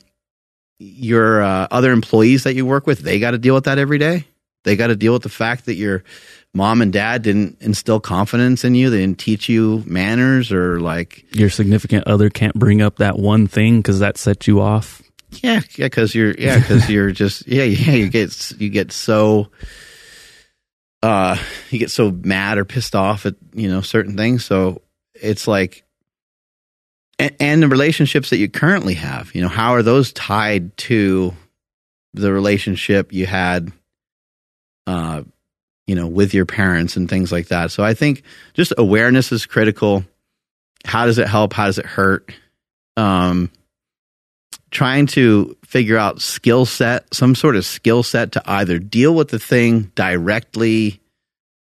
[0.80, 3.98] your uh, other employees that you work with, they got to deal with that every
[3.98, 4.26] day.
[4.64, 6.06] They got to deal with the fact that your
[6.54, 8.90] mom and dad didn't instill confidence in you.
[8.90, 13.48] They didn't teach you manners or like Your significant other can't bring up that one
[13.48, 15.02] thing because that set you off.
[15.42, 19.50] Yeah, yeah, because you're yeah, because you're just yeah, yeah, you get you get so
[21.02, 21.38] uh
[21.70, 24.46] you get so mad or pissed off at you know certain things.
[24.46, 24.82] So
[25.14, 25.84] it's like
[27.20, 31.34] and, and the relationships that you currently have, you know, how are those tied to
[32.14, 33.72] the relationship you had
[34.86, 35.24] uh
[35.88, 37.72] you know with your parents and things like that.
[37.72, 38.24] So I think
[38.54, 40.06] just awareness is critical.
[40.86, 41.54] How does it help?
[41.54, 42.32] How does it hurt?
[42.98, 43.50] Um
[44.72, 49.30] trying to figure out skill set, some sort of skill set to either deal with
[49.30, 51.02] the thing directly.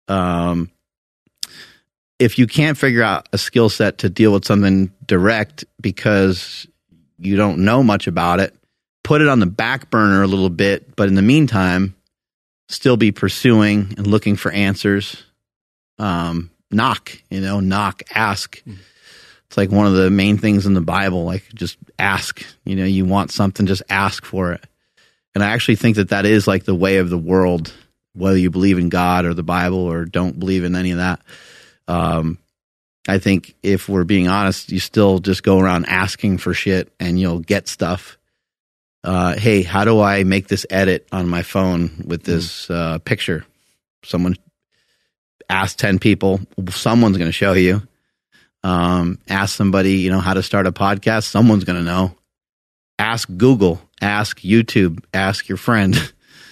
[0.08, 0.70] Um,
[2.18, 6.66] if you can't figure out a skill set to deal with something direct because
[7.18, 8.54] you don't know much about it,
[9.02, 11.94] put it on the back burner a little bit, but in the meantime,
[12.68, 15.24] still be pursuing and looking for answers.
[15.98, 18.62] Um, knock, you know, knock, ask.
[18.64, 18.78] Mm.
[19.46, 21.24] It's like one of the main things in the Bible.
[21.24, 22.44] Like just ask.
[22.64, 24.64] You know, you want something, just ask for it.
[25.34, 27.72] And I actually think that that is like the way of the world,
[28.14, 31.20] whether you believe in God or the Bible or don't believe in any of that.
[31.88, 32.38] Um,
[33.08, 37.18] I think if we're being honest, you still just go around asking for shit and
[37.18, 38.18] you'll get stuff.
[39.02, 43.44] Uh, hey, how do I make this edit on my phone with this uh, picture?
[44.04, 44.36] Someone
[45.48, 46.40] ask 10 people,
[46.70, 47.82] someone's going to show you.
[48.64, 52.14] Um, ask somebody, you know, how to start a podcast, someone's going to know.
[52.98, 55.96] Ask Google, ask YouTube, ask your friend,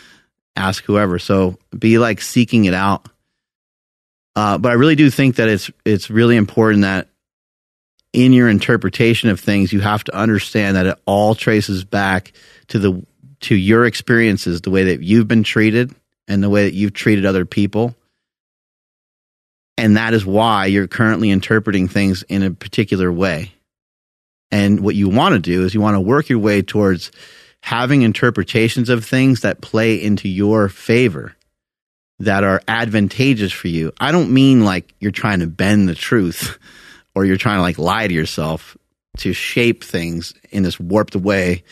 [0.56, 1.18] ask whoever.
[1.18, 3.06] So be like seeking it out
[4.36, 7.08] uh, but I really do think that it's it's really important that
[8.12, 12.32] in your interpretation of things, you have to understand that it all traces back
[12.68, 13.04] to the
[13.40, 15.94] to your experiences, the way that you've been treated,
[16.28, 17.94] and the way that you've treated other people.
[19.80, 23.52] And that is why you're currently interpreting things in a particular way.
[24.50, 27.10] And what you want to do is you want to work your way towards
[27.62, 31.34] having interpretations of things that play into your favor
[32.18, 33.90] that are advantageous for you.
[33.98, 36.58] I don't mean like you're trying to bend the truth
[37.14, 38.76] or you're trying to like lie to yourself
[39.18, 41.64] to shape things in this warped way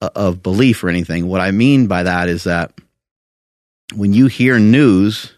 [0.00, 1.28] of belief or anything.
[1.28, 2.72] What I mean by that is that
[3.94, 5.32] when you hear news,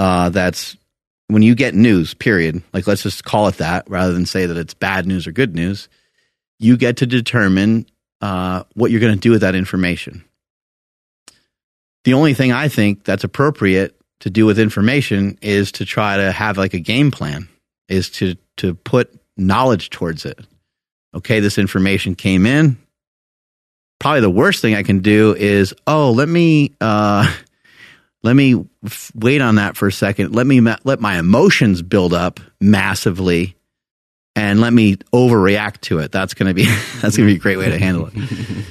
[0.00, 0.78] uh, that's
[1.26, 4.56] when you get news, period, like let's just call it that rather than say that
[4.56, 5.90] it's bad news or good news,
[6.58, 7.84] you get to determine
[8.22, 10.24] uh, what you're going to do with that information.
[12.04, 16.32] The only thing I think that's appropriate to do with information is to try to
[16.32, 17.46] have like a game plan,
[17.90, 20.40] is to to put knowledge towards it.
[21.14, 22.78] Okay, this information came in.
[23.98, 27.30] Probably the worst thing I can do is, oh, let me uh,
[28.22, 30.34] let me f- wait on that for a second.
[30.34, 33.56] Let me ma- let my emotions build up massively,
[34.36, 36.12] and let me overreact to it.
[36.12, 36.64] That's gonna be
[37.00, 38.14] that's gonna be a great way to handle it.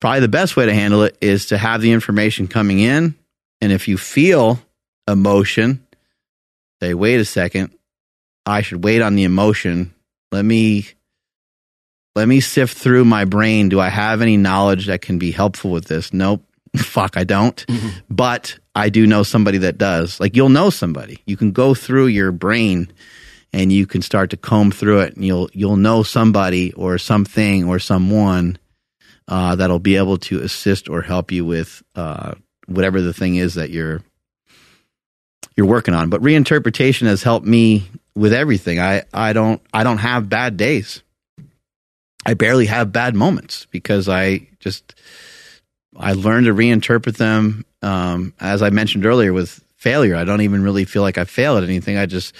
[0.00, 3.14] probably the best way to handle it is to have the information coming in.
[3.60, 4.60] And if you feel
[5.08, 5.86] emotion,
[6.82, 7.72] say, wait a second,
[8.44, 9.94] I should wait on the emotion.
[10.32, 10.86] Let me
[12.14, 13.68] let me sift through my brain.
[13.68, 16.12] Do I have any knowledge that can be helpful with this?
[16.12, 16.42] Nope.
[16.76, 17.64] Fuck, I don't.
[17.66, 17.88] Mm-hmm.
[18.10, 20.20] But I do know somebody that does.
[20.20, 21.18] Like you'll know somebody.
[21.24, 22.92] You can go through your brain
[23.50, 27.64] and you can start to comb through it and you'll you'll know somebody or something
[27.64, 28.58] or someone
[29.28, 32.34] uh, that'll be able to assist or help you with uh,
[32.66, 34.02] whatever the thing is that you're
[35.56, 36.10] you're working on.
[36.10, 38.78] But reinterpretation has helped me with everything.
[38.78, 41.02] I, I don't I don't have bad days.
[42.26, 44.94] I barely have bad moments because I just
[45.98, 47.64] I learned to reinterpret them.
[47.82, 51.56] Um, as I mentioned earlier, with failure, I don't even really feel like I fail
[51.56, 51.96] at anything.
[51.96, 52.34] I just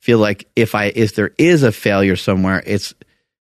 [0.00, 2.94] feel like if I if there is a failure somewhere, it's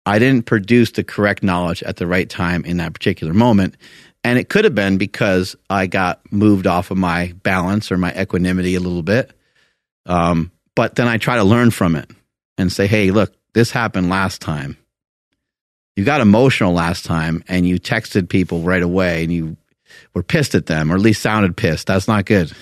[0.05, 3.77] I didn't produce the correct knowledge at the right time in that particular moment.
[4.23, 8.13] And it could have been because I got moved off of my balance or my
[8.21, 9.33] equanimity a little bit.
[10.05, 12.11] Um, but then I try to learn from it
[12.59, 14.77] and say, hey, look, this happened last time.
[15.97, 19.57] You got emotional last time and you texted people right away and you
[20.15, 21.87] were pissed at them or at least sounded pissed.
[21.87, 22.53] That's not good.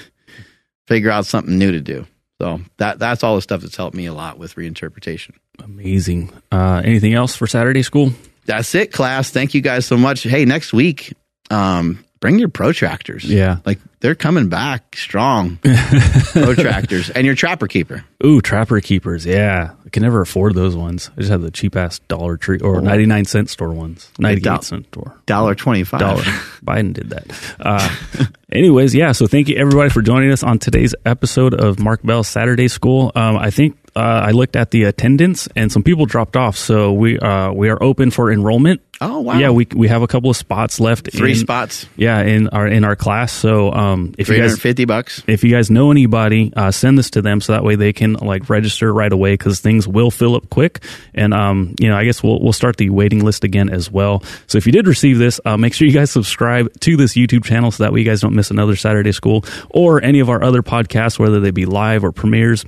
[0.87, 2.07] Figure out something new to do.
[2.41, 5.33] So that that's all the stuff that's helped me a lot with reinterpretation.
[5.63, 6.33] Amazing.
[6.51, 8.13] Uh, anything else for Saturday school?
[8.47, 9.31] That's it, class.
[9.31, 10.23] Thank you guys so much.
[10.23, 11.15] Hey, next week,
[11.51, 13.23] um, bring your protractors.
[13.23, 13.59] Yeah.
[13.67, 15.57] Like they're coming back strong.
[15.63, 18.03] protractors and your trapper keeper.
[18.25, 19.27] Ooh, trapper keepers.
[19.27, 19.73] Yeah.
[19.85, 21.11] I can never afford those ones.
[21.15, 22.81] I just have the cheap ass Dollar Tree or oh.
[22.81, 24.11] 99 cent store ones.
[24.19, 25.21] 98 cent store.
[25.27, 26.01] Dollar 25.
[26.01, 26.23] Dollar.
[26.65, 27.57] Biden did that.
[27.61, 29.13] Uh, anyways, yeah.
[29.13, 33.13] So thank you everybody for joining us on today's episode of Mark Bell Saturday School.
[33.15, 36.57] Um, I think uh, I looked at the attendance and some people dropped off.
[36.57, 38.81] So we uh, we are open for enrollment.
[39.01, 39.39] Oh wow!
[39.39, 41.11] Yeah, we we have a couple of spots left.
[41.13, 41.87] Three in, spots.
[41.97, 43.33] Yeah, in our in our class.
[43.33, 47.11] So um, if you guys fifty bucks, if you guys know anybody, uh, send this
[47.11, 50.37] to them so that way they can like register right away because things will fill
[50.37, 50.83] up quick.
[51.13, 54.23] And um, you know, I guess we'll we'll start the waiting list again as well.
[54.47, 57.45] So if you did receive this, uh, make sure you guys subscribe to this YouTube
[57.45, 60.43] channel so that way you guys don't miss another Saturday School or any of our
[60.43, 62.65] other podcasts, whether they be live or premieres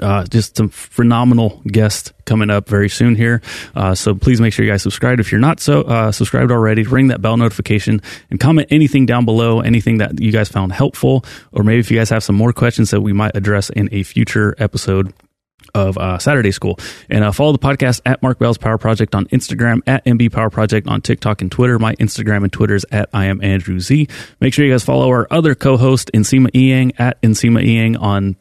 [0.00, 3.40] uh, just some phenomenal guests coming up very soon here.
[3.74, 5.18] Uh, so please make sure you guys subscribe.
[5.18, 9.24] If you're not so uh, subscribed already, ring that bell notification and comment anything down
[9.24, 12.52] below, anything that you guys found helpful, or maybe if you guys have some more
[12.52, 15.12] questions that we might address in a future episode
[15.74, 16.78] of uh, Saturday School.
[17.08, 20.50] And uh, follow the podcast at Mark Bell's Power Project on Instagram, at MB Power
[20.50, 21.78] Project on TikTok and Twitter.
[21.78, 24.08] My Instagram and Twitter is at I am Andrew Z.
[24.40, 28.36] Make sure you guys follow our other co-host, Nsima Inyang, at Nsima Inyang on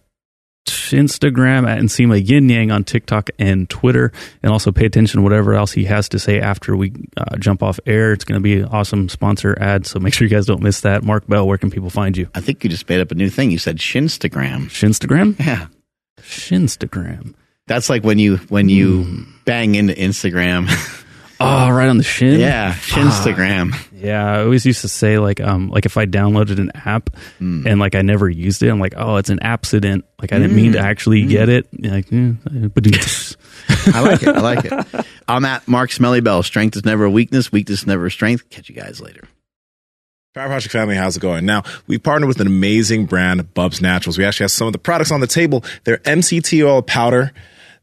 [0.68, 4.12] Instagram at Nsima Yin Yang on TikTok and Twitter,
[4.44, 7.64] and also pay attention to whatever else he has to say after we uh, jump
[7.64, 8.14] off air.
[8.14, 10.82] It's going to be an awesome sponsor ad, so make sure you guys don't miss
[10.82, 11.04] that.
[11.04, 12.30] Mark Bell, where can people find you?
[12.36, 13.52] I think you just made up a new thing.
[13.52, 14.66] You said Shinstagram.
[14.66, 15.40] Shinstagram?
[15.40, 15.68] Yeah.
[16.28, 17.34] Shinstagram.
[17.68, 19.24] That's like when you when you hmm.
[19.46, 20.68] bang into Instagram.
[21.40, 22.40] Oh, right on the shin.
[22.40, 22.80] yeah, ah.
[22.80, 23.76] Shinstagram.
[23.94, 27.68] Yeah, I always used to say like um like if I downloaded an app hmm.
[27.68, 30.06] and like I never used it, I'm like, oh, it's an accident.
[30.20, 30.86] Like I didn't mean to hmm.
[30.86, 31.68] actually get it.
[31.78, 32.34] Like, eh,
[32.74, 32.88] but
[33.94, 34.30] I like it.
[34.30, 35.06] I like it.
[35.28, 36.42] I'm at Mark Smelly Bell.
[36.44, 37.52] Strength is never a weakness.
[37.52, 38.50] Weakness is never a strength.
[38.50, 39.28] Catch you guys later.
[40.38, 41.48] Power Project family, how's it going?
[41.48, 44.20] Now, we partnered with an amazing brand, Bubs Naturals.
[44.20, 45.64] We actually have some of the products on the table.
[45.84, 47.34] Their MCT oil powder,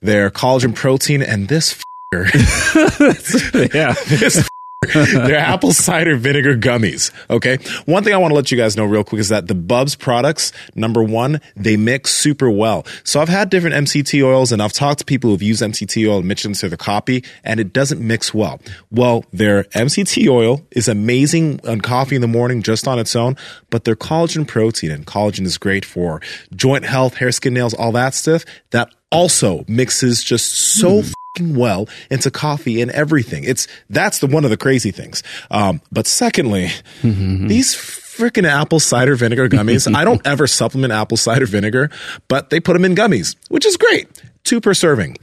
[0.01, 1.83] their collagen protein, and this
[2.15, 3.95] yeah.
[4.07, 4.49] this
[5.27, 7.11] their apple cider vinegar gummies.
[7.31, 7.59] Okay.
[7.87, 9.95] One thing I want to let you guys know real quick is that the Bubs
[9.95, 12.87] products, number one, they mix super well.
[13.05, 16.19] So I've had different MCT oils and I've talked to people who've used MCT oil
[16.19, 18.61] and mentioned to the copy and it doesn't mix well.
[18.91, 23.37] Well, their MCT oil is amazing on coffee in the morning just on its own,
[23.71, 26.21] but their collagen protein and collagen is great for
[26.55, 28.45] joint health, hair, skin, nails, all that stuff.
[28.71, 33.45] That also mixes just so fucking well into coffee and everything.
[33.45, 35.23] It's that's the one of the crazy things.
[35.51, 36.71] Um, but secondly,
[37.03, 39.93] these freaking apple cider vinegar gummies.
[39.93, 41.91] I don't ever supplement apple cider vinegar,
[42.29, 44.09] but they put them in gummies, which is great.
[44.45, 45.17] Two per serving.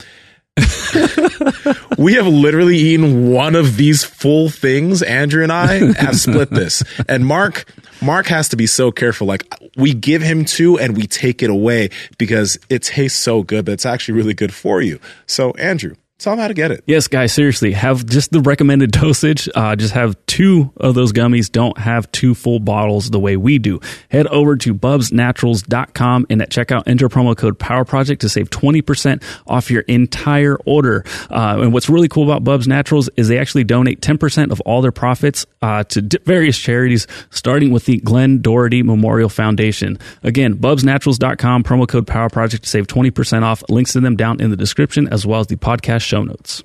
[1.98, 5.02] we have literally eaten one of these full things.
[5.02, 6.84] Andrew and I have split this.
[7.08, 7.66] And Mark,
[8.02, 9.28] Mark has to be so careful.
[9.28, 9.46] Like
[9.76, 13.74] we give him two and we take it away because it tastes so good, but
[13.74, 15.00] it's actually really good for you.
[15.28, 16.84] So Andrew, tell them how to get it.
[16.86, 19.50] Yes, guys, seriously, have just the recommended dosage.
[19.54, 21.52] Uh, just have two of those gummies.
[21.52, 23.80] Don't have two full bottles the way we do.
[24.10, 29.24] Head over to bubsnaturals.com and at checkout, enter promo code Power Project to save 20%
[29.48, 31.04] off your entire order.
[31.30, 34.82] Uh, and what's really cool about Bubs Naturals is they actually donate 10% of all
[34.82, 39.98] their profits uh, to di- various charities, starting with the Glenn Doherty Memorial Foundation.
[40.24, 43.64] Again, bubsnaturals.com, promo code Power Project to save 20% off.
[43.70, 46.62] Links to them down in the description as well as the podcast show notes.